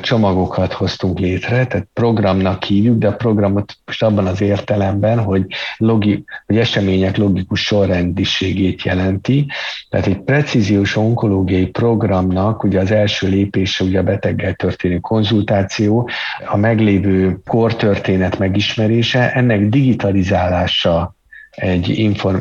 csomagokat 0.00 0.72
hoztunk 0.72 1.18
létre, 1.18 1.66
tehát 1.66 1.88
programnak 1.92 2.62
hívjuk, 2.62 2.98
de 2.98 3.08
a 3.08 3.14
programot 3.14 3.76
most 3.86 4.02
abban 4.02 4.26
az 4.26 4.40
értelemben, 4.40 5.18
hogy, 5.18 5.46
logi, 5.76 6.24
hogy 6.46 6.58
események 6.58 7.16
logikus 7.16 7.60
sorrendiségét 7.62 8.82
jelenti. 8.82 9.46
Tehát 9.88 10.06
egy 10.06 10.20
precíziós 10.20 10.96
onkológiai 10.96 11.66
programnak 11.66 12.64
ugye 12.64 12.80
az 12.80 12.90
első 12.90 13.28
lépése 13.28 13.84
ugye 13.84 13.98
a 13.98 14.02
beteggel 14.02 14.54
történő 14.54 14.98
konzultáció, 14.98 16.08
a 16.46 16.56
meglévő 16.56 17.40
kortörténet 17.46 18.38
megismerése, 18.38 19.32
ennek 19.32 19.68
digitalizálása 19.68 21.14
egy 21.60 21.88
inform, 21.88 22.38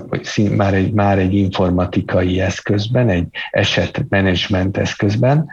már, 0.56 0.74
egy, 0.74 0.92
már 0.92 1.18
egy 1.18 1.34
informatikai 1.34 2.42
eszközben, 2.42 3.10
egy 3.10 3.28
esetmenedzsment 3.52 4.78
eszközben, 4.78 5.50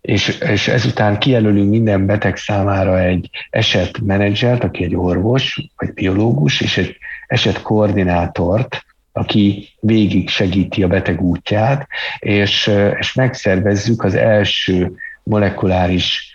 és, 0.00 0.28
és 0.28 0.68
ezután 0.68 1.18
kijelölünk 1.18 1.70
minden 1.70 2.06
beteg 2.06 2.36
számára 2.36 3.00
egy 3.00 3.30
esetmenedzsert, 3.50 4.64
aki 4.64 4.84
egy 4.84 4.96
orvos, 4.96 5.70
vagy 5.76 5.92
biológus, 5.92 6.60
és 6.60 6.76
egy 6.76 6.96
esetkoordinátort, 7.26 8.84
aki 9.12 9.68
végig 9.80 10.28
segíti 10.28 10.82
a 10.82 10.88
beteg 10.88 11.20
útját, 11.20 11.86
és, 12.18 12.70
és 12.98 13.14
megszervezzük 13.14 14.04
az 14.04 14.14
első 14.14 14.92
molekuláris 15.22 16.25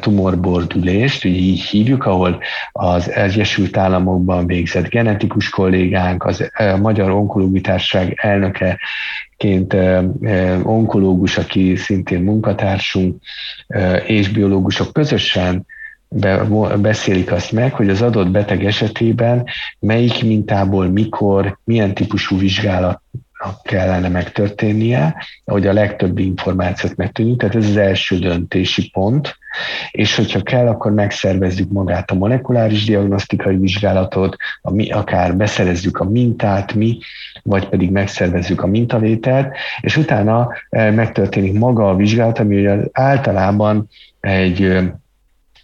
tumorbordülést, 0.00 1.24
így 1.24 1.62
hívjuk, 1.62 2.06
ahol 2.06 2.42
az 2.72 3.10
Egyesült 3.10 3.76
Államokban 3.76 4.46
végzett 4.46 4.88
genetikus 4.88 5.48
kollégánk, 5.48 6.24
az 6.24 6.50
Magyar 6.80 7.10
Onkológiai 7.10 7.60
Társaság 7.60 8.18
elnökeként 8.22 9.76
onkológus, 10.62 11.38
aki 11.38 11.76
szintén 11.76 12.22
munkatársunk, 12.22 13.22
és 14.06 14.28
biológusok 14.28 14.92
közösen 14.92 15.66
be, 16.08 16.44
beszélik 16.80 17.32
azt 17.32 17.52
meg, 17.52 17.72
hogy 17.72 17.88
az 17.88 18.02
adott 18.02 18.30
beteg 18.30 18.64
esetében 18.64 19.44
melyik 19.78 20.24
mintából, 20.24 20.88
mikor, 20.88 21.58
milyen 21.64 21.94
típusú 21.94 22.38
vizsgálat 22.38 23.00
kellene 23.62 24.08
megtörténnie, 24.08 25.16
hogy 25.44 25.66
a 25.66 25.72
legtöbb 25.72 26.18
információt 26.18 26.96
megtudjuk, 26.96 27.38
tehát 27.38 27.54
ez 27.54 27.68
az 27.68 27.76
első 27.76 28.18
döntési 28.18 28.90
pont, 28.90 29.38
és 29.90 30.16
hogyha 30.16 30.42
kell, 30.42 30.66
akkor 30.66 30.92
megszervezzük 30.92 31.70
magát 31.70 32.10
a 32.10 32.14
molekuláris 32.14 32.84
diagnosztikai 32.84 33.56
vizsgálatot, 33.56 34.36
a 34.62 34.92
akár 34.92 35.36
beszerezzük 35.36 35.98
a 35.98 36.04
mintát 36.04 36.74
mi, 36.74 36.98
vagy 37.42 37.68
pedig 37.68 37.90
megszervezzük 37.90 38.62
a 38.62 38.66
mintavételt, 38.66 39.56
és 39.80 39.96
utána 39.96 40.48
eh, 40.68 40.92
megtörténik 40.92 41.52
maga 41.52 41.88
a 41.88 41.96
vizsgálat, 41.96 42.38
ami 42.38 42.68
általában 42.92 43.88
egy 44.20 44.78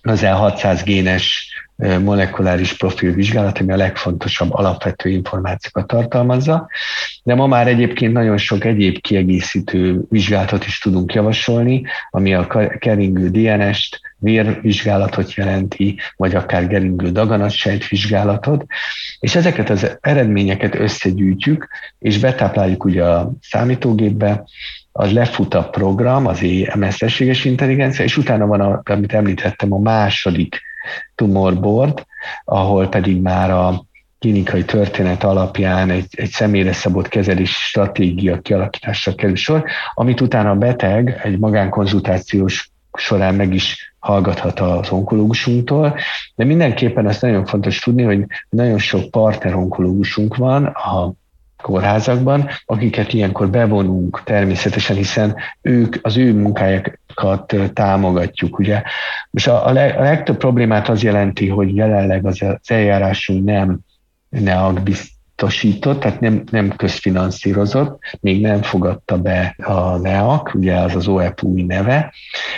az 0.02 0.24
600 0.24 0.82
génes 0.82 1.51
molekuláris 2.02 2.76
profilvizsgálat, 2.76 3.58
ami 3.58 3.72
a 3.72 3.76
legfontosabb 3.76 4.52
alapvető 4.52 5.08
információkat 5.08 5.86
tartalmazza, 5.86 6.68
de 7.22 7.34
ma 7.34 7.46
már 7.46 7.68
egyébként 7.68 8.12
nagyon 8.12 8.36
sok 8.36 8.64
egyéb 8.64 9.00
kiegészítő 9.00 10.00
vizsgálatot 10.08 10.66
is 10.66 10.78
tudunk 10.78 11.14
javasolni, 11.14 11.82
ami 12.10 12.34
a 12.34 12.46
keringő 12.78 13.28
DNS-t, 13.28 14.00
vérvizsgálatot 14.18 15.34
jelenti, 15.34 15.98
vagy 16.16 16.34
akár 16.34 16.66
geringő 16.66 17.10
daganatsejt 17.10 17.88
vizsgálatot, 17.88 18.64
és 19.20 19.34
ezeket 19.34 19.70
az 19.70 19.98
eredményeket 20.00 20.74
összegyűjtjük, 20.74 21.68
és 21.98 22.18
betápláljuk 22.18 22.84
ugye 22.84 23.04
a 23.04 23.32
számítógépbe, 23.40 24.44
az 24.92 25.12
lefut 25.12 25.54
a 25.54 25.68
program, 25.68 26.26
az 26.26 26.40
mesterséges 26.74 27.44
intelligencia, 27.44 28.04
és 28.04 28.16
utána 28.16 28.46
van, 28.46 28.60
a, 28.60 28.82
amit 28.84 29.12
említettem, 29.12 29.72
a 29.72 29.78
második 29.78 30.60
tumorboard, 31.14 32.04
ahol 32.44 32.88
pedig 32.88 33.20
már 33.20 33.50
a 33.50 33.84
klinikai 34.18 34.64
történet 34.64 35.24
alapján 35.24 35.90
egy, 35.90 36.06
egy 36.10 36.30
személyre 36.30 36.72
szabott 36.72 37.08
kezelési 37.08 37.52
stratégia 37.52 38.40
kialakításra 38.40 39.14
kerül 39.14 39.36
sor, 39.36 39.64
amit 39.94 40.20
utána 40.20 40.50
a 40.50 40.54
beteg 40.54 41.20
egy 41.22 41.38
magánkonzultációs 41.38 42.70
során 42.92 43.34
meg 43.34 43.54
is 43.54 43.94
hallgathat 43.98 44.60
az 44.60 44.90
onkológusunktól, 44.90 45.96
de 46.34 46.44
mindenképpen 46.44 47.06
azt 47.06 47.22
nagyon 47.22 47.46
fontos 47.46 47.78
tudni, 47.78 48.02
hogy 48.02 48.24
nagyon 48.48 48.78
sok 48.78 49.10
partner 49.10 49.54
onkológusunk 49.54 50.36
van 50.36 50.64
a 50.64 51.12
kórházakban, 51.62 52.48
akiket 52.66 53.12
ilyenkor 53.12 53.50
bevonunk 53.50 54.22
természetesen, 54.24 54.96
hiszen 54.96 55.36
ők, 55.60 55.96
az 56.02 56.16
ő 56.16 56.34
munkájukat 56.34 57.54
támogatjuk. 57.72 58.58
Ugye? 58.58 58.82
Most 59.30 59.48
a, 59.48 59.66
a, 59.66 59.72
leg, 59.72 59.98
a 59.98 60.02
legtöbb 60.02 60.36
problémát 60.36 60.88
az 60.88 61.02
jelenti, 61.02 61.48
hogy 61.48 61.76
jelenleg 61.76 62.26
az, 62.26 62.42
az 62.42 62.70
eljárásunk 62.70 63.44
nem 63.44 63.78
NEAG 64.28 64.82
biztosított, 65.42 66.00
tehát 66.00 66.20
nem, 66.20 66.42
nem 66.50 66.76
közfinanszírozott, 66.76 67.98
még 68.20 68.40
nem 68.40 68.62
fogadta 68.62 69.18
be 69.18 69.54
a 69.58 69.96
NEAK, 69.96 70.54
ugye 70.54 70.74
az 70.74 70.94
az 70.94 71.08
OEPUI 71.08 71.62
neve, 71.62 72.12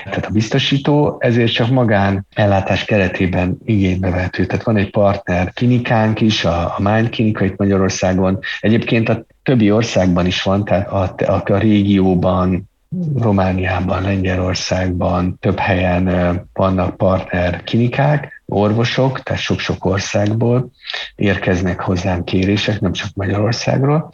tehát 0.05 0.27
a 0.27 0.31
biztosító, 0.31 1.17
ezért 1.19 1.53
csak 1.53 1.71
magán 1.71 2.27
ellátás 2.35 2.85
keretében 2.85 3.59
igénybe 3.65 4.11
vehető. 4.11 4.47
Tehát 4.47 4.65
van 4.65 4.77
egy 4.77 4.91
partner 4.91 5.53
klinikánk 5.53 6.21
is, 6.21 6.45
a, 6.45 6.65
a 6.65 6.77
Mind 6.79 7.09
klinika 7.09 7.45
itt 7.45 7.57
Magyarországon, 7.57 8.39
egyébként 8.61 9.09
a 9.09 9.25
többi 9.43 9.71
országban 9.71 10.27
is 10.27 10.43
van, 10.43 10.65
tehát 10.65 10.91
a, 10.91 11.15
a, 11.27 11.53
a 11.53 11.59
régióban 11.59 12.69
Romániában, 13.17 14.03
Lengyelországban 14.03 15.39
több 15.41 15.59
helyen 15.59 16.09
vannak 16.53 16.97
partner 16.97 17.63
klinikák, 17.63 18.34
orvosok, 18.47 19.23
tehát 19.23 19.41
sok-sok 19.41 19.85
országból 19.85 20.71
érkeznek 21.15 21.81
hozzám 21.81 22.25
kérések, 22.25 22.81
nem 22.81 22.93
csak 22.93 23.09
Magyarországról. 23.15 24.11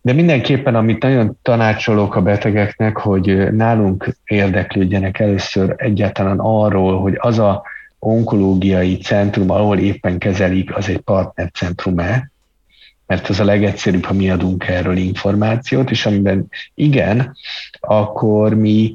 De 0.00 0.12
mindenképpen, 0.12 0.74
amit 0.74 1.02
nagyon 1.02 1.38
tanácsolok 1.42 2.14
a 2.14 2.22
betegeknek, 2.22 2.96
hogy 2.96 3.52
nálunk 3.52 4.16
érdeklődjenek 4.24 5.18
először 5.18 5.74
egyáltalán 5.76 6.38
arról, 6.38 7.00
hogy 7.00 7.14
az 7.18 7.38
a 7.38 7.62
onkológiai 7.98 8.96
centrum, 8.96 9.50
ahol 9.50 9.78
éppen 9.78 10.18
kezelik, 10.18 10.76
az 10.76 10.88
egy 10.88 10.98
partnercentrum-e, 10.98 12.30
mert 13.06 13.28
az 13.28 13.40
a 13.40 13.44
legegyszerűbb, 13.44 14.04
ha 14.04 14.12
mi 14.12 14.30
adunk 14.30 14.68
erről 14.68 14.96
információt, 14.96 15.90
és 15.90 16.06
amiben 16.06 16.48
igen, 16.74 17.36
akkor 17.80 18.54
mi 18.54 18.94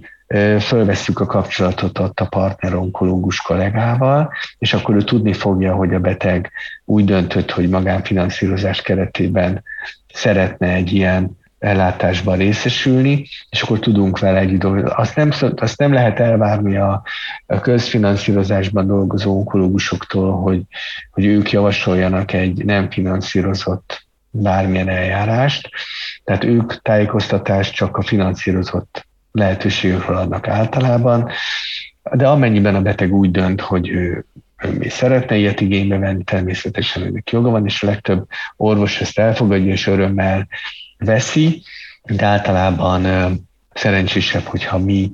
fölvesszük 0.60 1.20
a 1.20 1.26
kapcsolatot 1.26 2.00
ott 2.00 2.20
a 2.20 2.26
partner 2.26 2.74
onkológus 2.74 3.42
kollégával, 3.42 4.34
és 4.58 4.74
akkor 4.74 4.96
ő 4.96 5.02
tudni 5.02 5.34
fogja, 5.34 5.74
hogy 5.76 5.94
a 5.94 6.00
beteg 6.00 6.52
úgy 6.86 7.06
döntött, 7.06 7.52
hogy 7.52 7.70
magánfinanszírozás 7.70 8.82
keretében 8.82 9.64
szeretne 10.14 10.68
egy 10.68 10.94
ilyen 10.94 11.40
ellátásban 11.60 12.38
részesülni, 12.38 13.28
és 13.50 13.62
akkor 13.62 13.80
tudunk 13.80 14.20
vele 14.20 14.40
egy 14.40 14.58
dolgozni. 14.58 14.90
Azt 14.96 15.16
nem, 15.16 15.32
azt 15.56 15.78
nem 15.78 15.94
lehet 15.94 16.20
elvárni 16.20 16.78
a, 16.78 17.04
a 17.46 17.60
közfinanszírozásban 17.60 18.88
dolgozó 18.88 19.38
onkológusoktól, 19.38 20.42
hogy, 20.42 20.62
hogy 21.12 21.26
ők 21.26 21.52
javasoljanak 21.52 22.34
egy 22.34 22.66
nem 22.66 22.90
finanszírozott 22.90 24.06
bármilyen 24.30 24.90
eljárást, 24.90 25.70
tehát 26.24 26.44
ők 26.44 26.82
tájékoztatást 26.82 27.74
csak 27.74 27.98
a 27.98 28.02
finanszírozott 28.02 29.10
lehetőségekről 29.32 30.18
adnak 30.18 30.48
általában, 30.48 31.30
de 32.12 32.28
amennyiben 32.28 32.76
a 32.76 32.82
beteg 32.82 33.14
úgy 33.14 33.32
dönt, 33.32 33.62
hogy 33.62 33.90
ő 33.90 34.26
mi 34.78 34.90
szeretne 34.90 35.36
ilyet 35.36 35.62
igénybe 35.62 35.98
venni, 35.98 36.24
természetesen 36.24 37.04
ennek 37.04 37.32
joga 37.32 37.50
van, 37.50 37.66
és 37.66 37.84
a 37.84 37.86
legtöbb 37.86 38.28
orvos 38.58 39.02
ezt 39.02 39.20
elfogadja, 39.20 39.72
és 39.72 39.88
örömmel 39.88 40.48
veszi, 40.98 41.64
de 42.04 42.26
általában 42.26 43.06
szerencsésebb, 43.74 44.44
hogyha 44.44 44.78
mi 44.78 45.12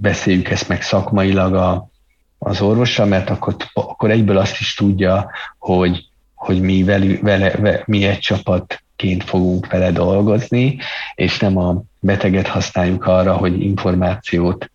beszéljük 0.00 0.50
ezt 0.50 0.68
meg 0.68 0.82
szakmailag 0.82 1.54
a, 1.54 1.90
az 2.38 2.60
orvossal, 2.60 3.06
mert 3.06 3.30
akkor, 3.30 3.56
akkor 3.72 4.10
egyből 4.10 4.38
azt 4.38 4.60
is 4.60 4.74
tudja, 4.74 5.30
hogy, 5.58 6.04
hogy 6.34 6.60
mi, 6.60 6.82
vele, 6.82 7.16
vele, 7.20 7.82
mi 7.86 8.04
egy 8.04 8.18
csapatként 8.18 9.24
fogunk 9.24 9.66
vele 9.66 9.90
dolgozni, 9.90 10.78
és 11.14 11.38
nem 11.38 11.56
a 11.56 11.82
beteget 12.00 12.46
használjuk 12.46 13.06
arra, 13.06 13.36
hogy 13.36 13.60
információt 13.60 14.70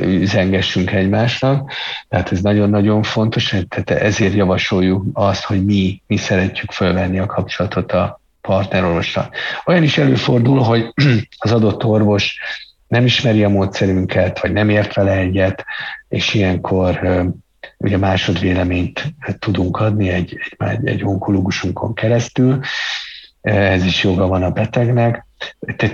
üzengessünk 0.00 0.92
egymásnak. 0.92 1.72
Tehát 2.08 2.32
ez 2.32 2.40
nagyon-nagyon 2.40 3.02
fontos, 3.02 3.54
tehát 3.68 3.90
ezért 3.90 4.34
javasoljuk 4.34 5.04
azt, 5.12 5.44
hogy 5.44 5.64
mi, 5.64 6.02
mi 6.06 6.16
szeretjük 6.16 6.70
fölvenni 6.70 7.18
a 7.18 7.26
kapcsolatot 7.26 7.92
a 7.92 8.20
partnerorvosra. 8.40 9.30
Olyan 9.66 9.82
is 9.82 9.98
előfordul, 9.98 10.58
hogy 10.58 10.92
az 11.38 11.52
adott 11.52 11.84
orvos 11.84 12.38
nem 12.88 13.04
ismeri 13.04 13.44
a 13.44 13.48
módszerünket, 13.48 14.40
vagy 14.40 14.52
nem 14.52 14.68
ért 14.68 14.94
vele 14.94 15.12
egyet, 15.12 15.64
és 16.08 16.34
ilyenkor 16.34 17.00
ugye 17.76 17.96
másodvéleményt 17.96 19.14
tudunk 19.38 19.76
adni 19.76 20.08
egy, 20.08 20.38
egy, 20.56 20.86
egy 20.86 21.04
onkológusunkon 21.04 21.94
keresztül, 21.94 22.60
ez 23.40 23.84
is 23.84 24.04
joga 24.04 24.26
van 24.26 24.42
a 24.42 24.50
betegnek. 24.50 25.27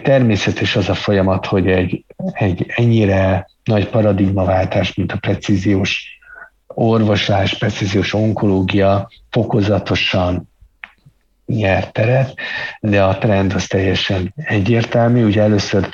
Természetes 0.02 0.76
az 0.76 0.88
a 0.88 0.94
folyamat, 0.94 1.46
hogy 1.46 1.66
egy, 1.66 2.04
egy 2.32 2.66
ennyire 2.68 3.48
nagy 3.64 3.88
paradigmaváltás, 3.88 4.94
mint 4.94 5.12
a 5.12 5.16
precíziós 5.16 6.18
orvoslás, 6.66 7.58
precíziós 7.58 8.14
onkológia 8.14 9.08
fokozatosan 9.30 10.48
nyert 11.46 11.92
teret, 11.92 12.34
de 12.80 13.02
a 13.04 13.18
trend 13.18 13.54
az 13.54 13.66
teljesen 13.66 14.32
egyértelmű. 14.36 15.24
Ugye 15.24 15.42
először 15.42 15.88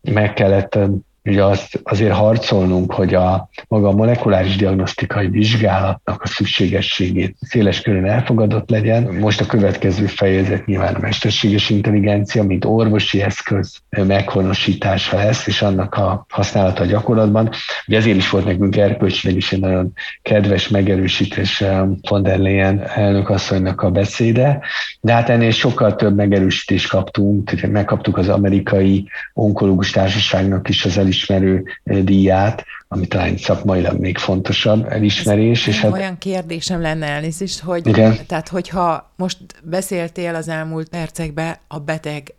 meg 0.00 0.32
kellett 0.32 0.78
ugye 1.24 1.44
azt 1.44 1.80
azért 1.82 2.12
harcolnunk, 2.12 2.92
hogy 2.92 3.14
a 3.14 3.48
maga 3.68 3.88
a 3.88 3.92
molekuláris 3.92 4.56
diagnosztikai 4.56 5.28
vizsgálatnak 5.28 6.22
a 6.22 6.26
szükségességét 6.26 7.36
széles 7.40 7.80
körön 7.80 8.04
elfogadott 8.04 8.70
legyen. 8.70 9.02
Most 9.02 9.40
a 9.40 9.46
következő 9.46 10.06
fejezet 10.06 10.66
nyilván 10.66 10.94
a 10.94 10.98
mesterséges 10.98 11.70
intelligencia, 11.70 12.42
mint 12.42 12.64
orvosi 12.64 13.22
eszköz 13.22 13.78
meghonosítása 13.90 15.16
lesz, 15.16 15.46
és 15.46 15.62
annak 15.62 15.94
a 15.94 16.26
használata 16.28 16.82
a 16.82 16.86
gyakorlatban. 16.86 17.50
Ugye 17.86 17.96
ezért 17.96 18.16
is 18.16 18.30
volt 18.30 18.44
nekünk 18.44 18.76
erkölcsileg 18.76 19.36
is 19.36 19.52
egy 19.52 19.60
nagyon 19.60 19.92
kedves 20.22 20.68
megerősítés 20.68 21.64
von 22.08 22.22
der 22.22 22.38
Leyen 22.38 22.88
elnökasszonynak 22.88 23.80
a 23.80 23.90
beszéde, 23.90 24.60
de 25.00 25.12
hát 25.12 25.28
ennél 25.28 25.50
sokkal 25.50 25.96
több 25.96 26.14
megerősítést 26.14 26.88
kaptunk, 26.88 27.66
megkaptuk 27.70 28.16
az 28.16 28.28
amerikai 28.28 29.08
onkológus 29.34 29.90
társaságnak 29.90 30.68
is 30.68 30.84
az 30.84 30.98
elismerő 31.12 31.64
díját, 31.84 32.64
ami 32.88 33.06
talán 33.06 33.36
szakmailag 33.36 33.98
még 33.98 34.18
fontosabb 34.18 34.86
elismerés. 34.86 35.66
És 35.66 35.80
hát... 35.80 35.92
Olyan 35.92 36.18
kérdésem 36.18 36.80
lenne 36.80 37.06
elnézést, 37.06 37.60
hogy 37.60 37.86
Igen. 37.86 38.26
tehát 38.26 38.48
hogyha 38.48 39.12
most 39.16 39.38
beszéltél 39.62 40.34
az 40.34 40.48
elmúlt 40.48 40.88
percekben 40.88 41.56
a 41.68 41.78
beteg 41.78 42.34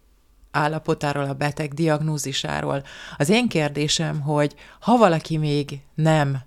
állapotáról, 0.52 1.24
a 1.24 1.34
beteg 1.34 1.74
diagnózisáról. 1.74 2.84
Az 3.18 3.30
én 3.30 3.48
kérdésem, 3.48 4.22
hogy 4.22 4.56
ha 4.80 4.98
valaki 4.98 5.38
még 5.38 5.80
nem 5.96 6.38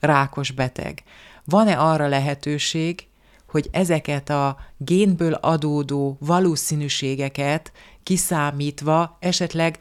rákos 0.00 0.50
beteg, 0.50 1.02
van-e 1.44 1.78
arra 1.78 2.08
lehetőség, 2.08 3.06
hogy 3.50 3.68
ezeket 3.70 4.30
a 4.30 4.56
génből 4.76 5.32
adódó 5.32 6.16
valószínűségeket 6.20 7.72
kiszámítva 8.02 9.16
esetleg 9.20 9.78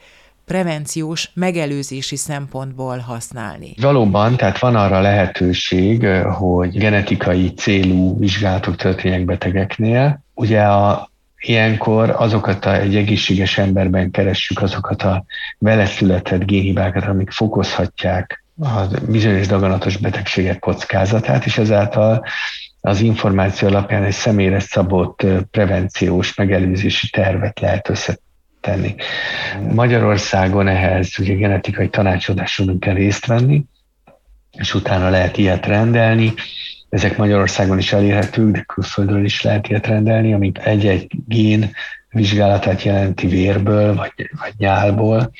prevenciós, 0.47 1.31
megelőzési 1.33 2.15
szempontból 2.15 2.97
használni. 2.97 3.73
Valóban, 3.81 4.35
tehát 4.35 4.59
van 4.59 4.75
arra 4.75 4.99
lehetőség, 4.99 6.05
hogy 6.23 6.77
genetikai 6.77 7.53
célú 7.53 8.19
vizsgálatok 8.19 8.75
történjenek 8.75 9.25
betegeknél. 9.25 10.23
Ugye 10.33 10.61
a 10.61 11.09
Ilyenkor 11.39 12.15
azokat 12.17 12.65
a, 12.65 12.79
egy 12.79 12.95
egészséges 12.95 13.57
emberben 13.57 14.11
keressük 14.11 14.61
azokat 14.61 15.01
a 15.01 15.25
vele 15.57 15.85
született 15.85 16.45
génhibákat, 16.45 17.03
amik 17.05 17.31
fokozhatják 17.31 18.43
a 18.59 18.81
bizonyos 19.07 19.47
daganatos 19.47 19.97
betegségek 19.97 20.59
kockázatát, 20.59 21.45
és 21.45 21.57
ezáltal 21.57 22.25
az 22.81 22.99
információ 22.99 23.67
alapján 23.67 24.03
egy 24.03 24.13
személyre 24.13 24.59
szabott 24.59 25.25
prevenciós, 25.51 26.35
megelőzési 26.35 27.09
tervet 27.09 27.59
lehet 27.59 27.89
összetenni. 28.67 28.95
Magyarországon 29.73 30.67
ehhez 30.67 31.19
ugye 31.19 31.33
genetikai 31.33 31.89
tanácsadáson 31.89 32.79
kell 32.79 32.93
részt 32.93 33.25
venni, 33.25 33.63
és 34.51 34.73
utána 34.73 35.09
lehet 35.09 35.37
ilyet 35.37 35.65
rendelni. 35.65 36.33
Ezek 36.89 37.17
Magyarországon 37.17 37.77
is 37.77 37.93
elérhetők, 37.93 38.51
de 38.51 38.61
külföldről 38.61 39.25
is 39.25 39.41
lehet 39.41 39.67
ilyet 39.67 39.87
rendelni, 39.87 40.33
amik 40.33 40.59
egy-egy 40.63 41.07
gén 41.27 41.71
vizsgálatát 42.09 42.83
jelenti 42.83 43.27
vérből, 43.27 43.95
vagy, 43.95 44.11
vagy 44.39 44.53
nyálból, 44.57 45.31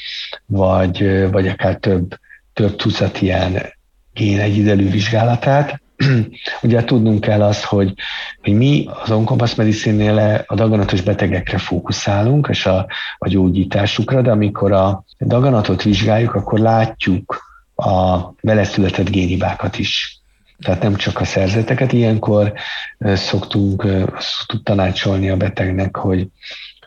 vagy, 0.46 1.28
vagy 1.32 1.48
akár 1.48 1.76
több, 1.76 2.20
több 2.54 2.76
tucat 2.76 3.22
ilyen 3.22 3.74
gén 4.14 4.40
egyidelű 4.40 4.90
vizsgálatát. 4.90 5.82
Ugye 6.62 6.84
tudnunk 6.84 7.22
kell 7.22 7.42
azt, 7.42 7.64
hogy, 7.64 7.94
hogy 8.42 8.54
mi 8.54 8.88
az 9.04 9.12
Onkompass 9.12 9.56
Medicine-nél 9.56 10.44
a 10.48 10.56
daganatos 10.56 11.02
betegekre 11.02 11.58
fókuszálunk, 11.58 12.48
és 12.50 12.66
a, 12.66 12.88
a 13.18 13.28
gyógyításukra, 13.28 14.22
de 14.22 14.32
amikor 14.32 14.72
a 14.72 15.04
daganatot 15.20 15.84
vizsgáljuk, 15.84 16.34
akkor 16.34 16.60
látjuk 16.60 17.46
a 17.76 18.18
vele 18.42 18.64
született 18.64 19.10
génhibákat 19.10 19.80
is. 19.80 20.22
Tehát 20.64 20.82
nem 20.82 20.96
csak 20.96 21.20
a 21.20 21.26
szerzeteket, 21.26 21.94
ilyenkor 21.94 22.54
szoktunk, 23.00 23.82
szoktunk 24.20 24.64
tanácsolni 24.64 25.30
a 25.30 25.38
betegnek, 25.38 25.96
hogy, 25.96 26.28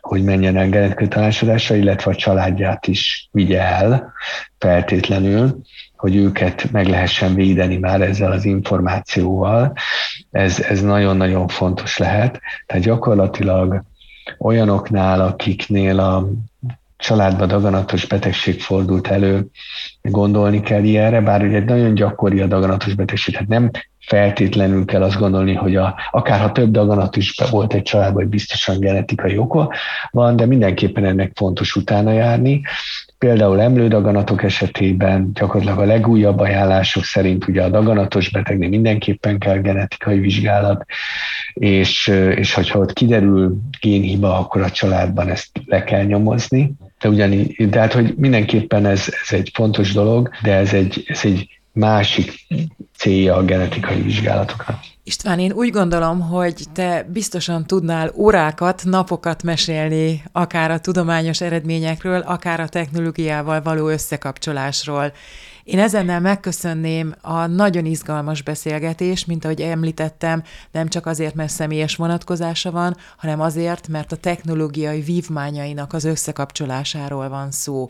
hogy 0.01 0.23
menjen 0.23 0.57
el 0.57 0.69
genetikai 0.69 1.07
tanácsadásra, 1.07 1.75
illetve 1.75 2.11
a 2.11 2.15
családját 2.15 2.87
is 2.87 3.29
vigye 3.31 3.61
el 3.61 4.13
feltétlenül, 4.57 5.61
hogy 6.01 6.15
őket 6.15 6.71
meg 6.71 6.87
lehessen 6.87 7.33
védeni 7.33 7.77
már 7.77 8.01
ezzel 8.01 8.31
az 8.31 8.45
információval. 8.45 9.73
Ez, 10.31 10.59
ez 10.59 10.81
nagyon-nagyon 10.81 11.47
fontos 11.47 11.97
lehet. 11.97 12.39
Tehát 12.65 12.83
gyakorlatilag 12.83 13.83
olyanoknál, 14.39 15.21
akiknél 15.21 15.99
a 15.99 16.27
családban 16.97 17.47
daganatos 17.47 18.05
betegség 18.05 18.61
fordult 18.61 19.07
elő, 19.07 19.47
gondolni 20.01 20.61
kell 20.61 20.83
ilyenre, 20.83 21.21
bár 21.21 21.43
ugye 21.43 21.63
nagyon 21.63 21.93
gyakori 21.93 22.39
a 22.41 22.47
daganatos 22.47 22.93
betegség, 22.93 23.33
tehát 23.33 23.49
nem 23.49 23.71
feltétlenül 23.99 24.85
kell 24.85 25.03
azt 25.03 25.19
gondolni, 25.19 25.53
hogy 25.53 25.75
a, 25.75 25.95
akár 26.11 26.39
ha 26.39 26.51
több 26.51 26.71
daganat 26.71 27.15
is 27.15 27.35
volt 27.49 27.73
egy 27.73 27.83
családban, 27.83 28.21
hogy 28.21 28.31
biztosan 28.31 28.79
genetikai 28.79 29.37
oka 29.37 29.73
van, 30.11 30.35
de 30.35 30.45
mindenképpen 30.45 31.05
ennek 31.05 31.31
fontos 31.35 31.75
utána 31.75 32.11
járni. 32.11 32.61
Például 33.25 33.61
emlődaganatok 33.61 34.43
esetében 34.43 35.31
gyakorlatilag 35.33 35.79
a 35.79 35.85
legújabb 35.85 36.39
ajánlások 36.39 37.03
szerint 37.03 37.47
ugye 37.47 37.63
a 37.63 37.69
daganatos 37.69 38.29
betegnél 38.31 38.69
mindenképpen 38.69 39.39
kell 39.39 39.57
genetikai 39.57 40.19
vizsgálat, 40.19 40.85
és, 41.53 42.07
és 42.35 42.53
hogyha 42.53 42.79
ott 42.79 42.93
kiderül 42.93 43.57
génhiba, 43.79 44.39
akkor 44.39 44.61
a 44.61 44.69
családban 44.69 45.29
ezt 45.29 45.49
le 45.65 45.83
kell 45.83 46.03
nyomozni. 46.03 46.73
De 47.01 47.09
ugyanígy, 47.09 47.69
de 47.69 47.79
hát, 47.79 47.93
hogy 47.93 48.13
mindenképpen 48.17 48.85
ez, 48.85 49.13
ez 49.23 49.33
egy 49.33 49.51
fontos 49.53 49.93
dolog, 49.93 50.29
de 50.43 50.53
ez 50.53 50.73
egy, 50.73 51.03
ez 51.07 51.19
egy 51.23 51.60
másik 51.71 52.47
célja 52.97 53.35
a 53.35 53.43
genetikai 53.43 54.01
vizsgálatoknak. 54.01 54.79
István, 55.03 55.39
én 55.39 55.51
úgy 55.51 55.69
gondolom, 55.69 56.19
hogy 56.19 56.63
te 56.73 57.07
biztosan 57.11 57.65
tudnál 57.65 58.11
órákat, 58.15 58.83
napokat 58.85 59.43
mesélni, 59.43 60.23
akár 60.31 60.71
a 60.71 60.79
tudományos 60.79 61.41
eredményekről, 61.41 62.19
akár 62.19 62.59
a 62.59 62.67
technológiával 62.67 63.61
való 63.61 63.87
összekapcsolásról. 63.87 65.13
Én 65.63 65.79
ezennel 65.79 66.19
megköszönném 66.19 67.15
a 67.21 67.45
nagyon 67.45 67.85
izgalmas 67.85 68.41
beszélgetést, 68.41 69.27
mint 69.27 69.45
ahogy 69.45 69.61
említettem, 69.61 70.43
nem 70.71 70.87
csak 70.87 71.05
azért, 71.05 71.35
mert 71.35 71.51
személyes 71.51 71.95
vonatkozása 71.95 72.71
van, 72.71 72.97
hanem 73.17 73.41
azért, 73.41 73.87
mert 73.87 74.11
a 74.11 74.15
technológiai 74.15 75.01
vívmányainak 75.01 75.93
az 75.93 76.03
összekapcsolásáról 76.03 77.29
van 77.29 77.51
szó. 77.51 77.89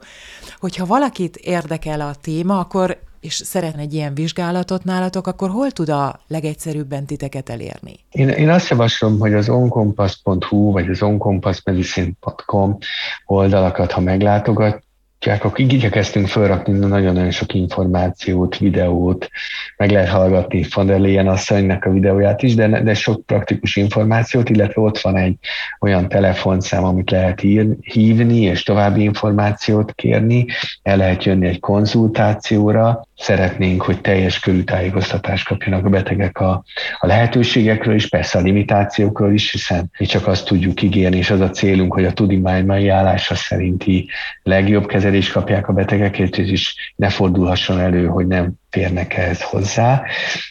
Hogyha 0.59 0.85
valakit 0.85 1.35
érdekel 1.35 2.01
a 2.01 2.15
téma, 2.21 2.59
akkor 2.59 2.99
és 3.21 3.33
szeretne 3.33 3.81
egy 3.81 3.93
ilyen 3.93 4.13
vizsgálatot 4.13 4.83
nálatok, 4.83 5.27
akkor 5.27 5.49
hol 5.49 5.71
tud 5.71 5.89
a 5.89 6.19
legegyszerűbben 6.27 7.05
titeket 7.05 7.49
elérni? 7.49 7.99
Én, 8.11 8.29
én 8.29 8.49
azt 8.49 8.69
javaslom, 8.69 9.19
hogy 9.19 9.33
az 9.33 9.49
onkompass.hu 9.49 10.71
vagy 10.71 10.89
az 10.89 11.01
onkompassmedicine.com 11.01 12.77
oldalakat, 13.25 13.91
ha 13.91 14.01
meglátogat, 14.01 14.83
csak 15.21 15.59
igyekeztünk 15.59 16.27
felrakni 16.27 16.77
nagyon-nagyon 16.77 17.31
sok 17.31 17.53
információt, 17.53 18.57
videót, 18.57 19.29
meg 19.77 19.91
lehet 19.91 20.09
hallgatni 20.09 20.65
von 20.73 20.85
der 20.85 20.99
Leyen 20.99 21.27
asszonynak 21.27 21.85
a 21.85 21.91
videóját 21.91 22.43
is, 22.43 22.55
de, 22.55 22.81
de 22.81 22.93
sok 22.93 23.25
praktikus 23.25 23.75
információt, 23.75 24.49
illetve 24.49 24.81
ott 24.81 24.99
van 24.99 25.17
egy 25.17 25.37
olyan 25.79 26.09
telefonszám, 26.09 26.83
amit 26.83 27.11
lehet 27.11 27.43
ír, 27.43 27.67
hívni, 27.81 28.41
és 28.41 28.63
további 28.63 29.01
információt 29.01 29.93
kérni, 29.93 30.45
el 30.81 30.97
lehet 30.97 31.23
jönni 31.23 31.47
egy 31.47 31.59
konzultációra, 31.59 33.07
szeretnénk, 33.21 33.81
hogy 33.81 34.01
teljes 34.01 34.39
körű 34.39 34.63
tájékoztatást 34.63 35.47
kapjanak 35.47 35.85
a 35.85 35.89
betegek 35.89 36.39
a, 36.39 36.63
a 36.99 37.07
lehetőségekről 37.07 37.95
is, 37.95 38.09
persze 38.09 38.37
a 38.37 38.41
limitációkról 38.41 39.33
is, 39.33 39.51
hiszen 39.51 39.91
mi 39.97 40.05
csak 40.05 40.27
azt 40.27 40.45
tudjuk 40.45 40.81
ígérni, 40.81 41.17
és 41.17 41.29
az 41.29 41.39
a 41.39 41.49
célunk, 41.49 41.93
hogy 41.93 42.05
a 42.05 42.13
tudomány 42.13 42.65
mai 42.65 42.87
állása 42.87 43.35
szerinti 43.35 44.09
legjobb 44.43 44.85
kezelést 44.85 45.31
kapják 45.31 45.67
a 45.67 45.73
betegek, 45.73 46.19
és 46.19 46.93
ne 46.95 47.09
fordulhasson 47.09 47.79
elő, 47.79 48.05
hogy 48.05 48.27
nem 48.27 48.59
férnek 48.69 49.17
ehhez 49.17 49.41
hozzá, 49.41 50.03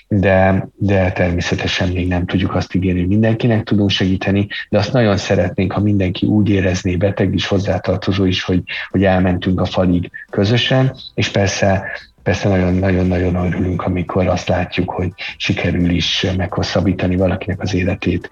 de, 0.08 0.68
de 0.76 1.12
természetesen 1.12 1.88
még 1.88 2.08
nem 2.08 2.26
tudjuk 2.26 2.54
azt 2.54 2.74
ígérni, 2.74 3.00
hogy 3.00 3.08
mindenkinek 3.08 3.62
tudunk 3.62 3.90
segíteni, 3.90 4.46
de 4.68 4.78
azt 4.78 4.92
nagyon 4.92 5.16
szeretnénk, 5.16 5.72
ha 5.72 5.80
mindenki 5.80 6.26
úgy 6.26 6.48
érezné, 6.48 6.96
beteg 6.96 7.34
is, 7.34 7.46
hozzátartozó 7.46 8.24
is, 8.24 8.42
hogy, 8.42 8.62
hogy 8.90 9.04
elmentünk 9.04 9.60
a 9.60 9.64
falig 9.64 10.10
közösen, 10.30 10.96
és 11.14 11.28
persze 11.28 11.90
Persze 12.22 12.48
nagyon-nagyon-nagyon 12.48 13.34
örülünk, 13.34 13.82
amikor 13.82 14.26
azt 14.26 14.48
látjuk, 14.48 14.90
hogy 14.90 15.12
sikerül 15.36 15.90
is 15.90 16.26
meghosszabbítani 16.36 17.16
valakinek 17.16 17.60
az 17.60 17.74
életét, 17.74 18.28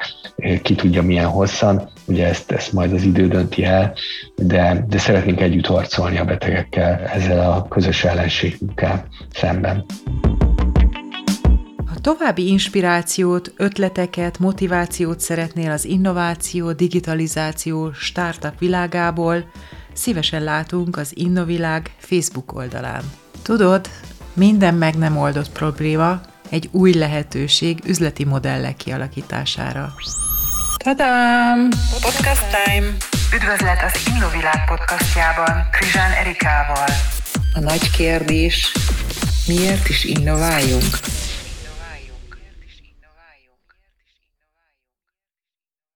ki 0.63 0.75
tudja 0.75 1.03
milyen 1.03 1.27
hosszan, 1.27 1.89
ugye 2.05 2.27
ezt, 2.27 2.51
ezt 2.51 2.73
majd 2.73 2.93
az 2.93 3.03
idő 3.03 3.29
dönti 3.29 3.65
el, 3.65 3.95
de, 4.37 4.85
de 4.89 4.99
szeretnénk 4.99 5.41
együtt 5.41 5.67
harcolni 5.67 6.19
a 6.19 6.25
betegekkel 6.25 6.99
ezzel 6.99 7.51
a 7.53 7.69
közös 7.69 8.05
ellenségünkkel 8.05 9.07
szemben. 9.33 9.85
Ha 11.87 11.95
további 12.01 12.49
inspirációt, 12.49 13.53
ötleteket, 13.57 14.39
motivációt 14.39 15.21
szeretnél 15.21 15.71
az 15.71 15.85
innováció, 15.85 16.73
digitalizáció, 16.73 17.93
startup 17.93 18.59
világából, 18.59 19.45
szívesen 19.93 20.43
látunk 20.43 20.97
az 20.97 21.13
Innovilág 21.17 21.91
Facebook 21.99 22.55
oldalán. 22.55 23.03
Tudod, 23.43 23.89
minden 24.33 24.75
meg 24.75 24.95
nem 24.95 25.17
oldott 25.17 25.51
probléma 25.51 26.21
egy 26.49 26.69
új 26.73 26.93
lehetőség 26.93 27.81
üzleti 27.87 28.25
modellek 28.25 28.77
kialakítására. 28.77 29.95
Tadám! 30.85 31.69
Podcast 32.01 32.45
time! 32.65 32.87
Üdvözlet 33.35 33.83
az 33.83 34.01
Innovilág 34.15 34.65
podcastjában 34.69 35.69
Krizsán 35.73 36.11
Erikával. 36.13 36.89
A 37.55 37.61
nagy 37.61 37.91
kérdés, 37.91 38.73
miért 39.47 39.89
is 39.89 40.05
innováljunk? 40.05 40.99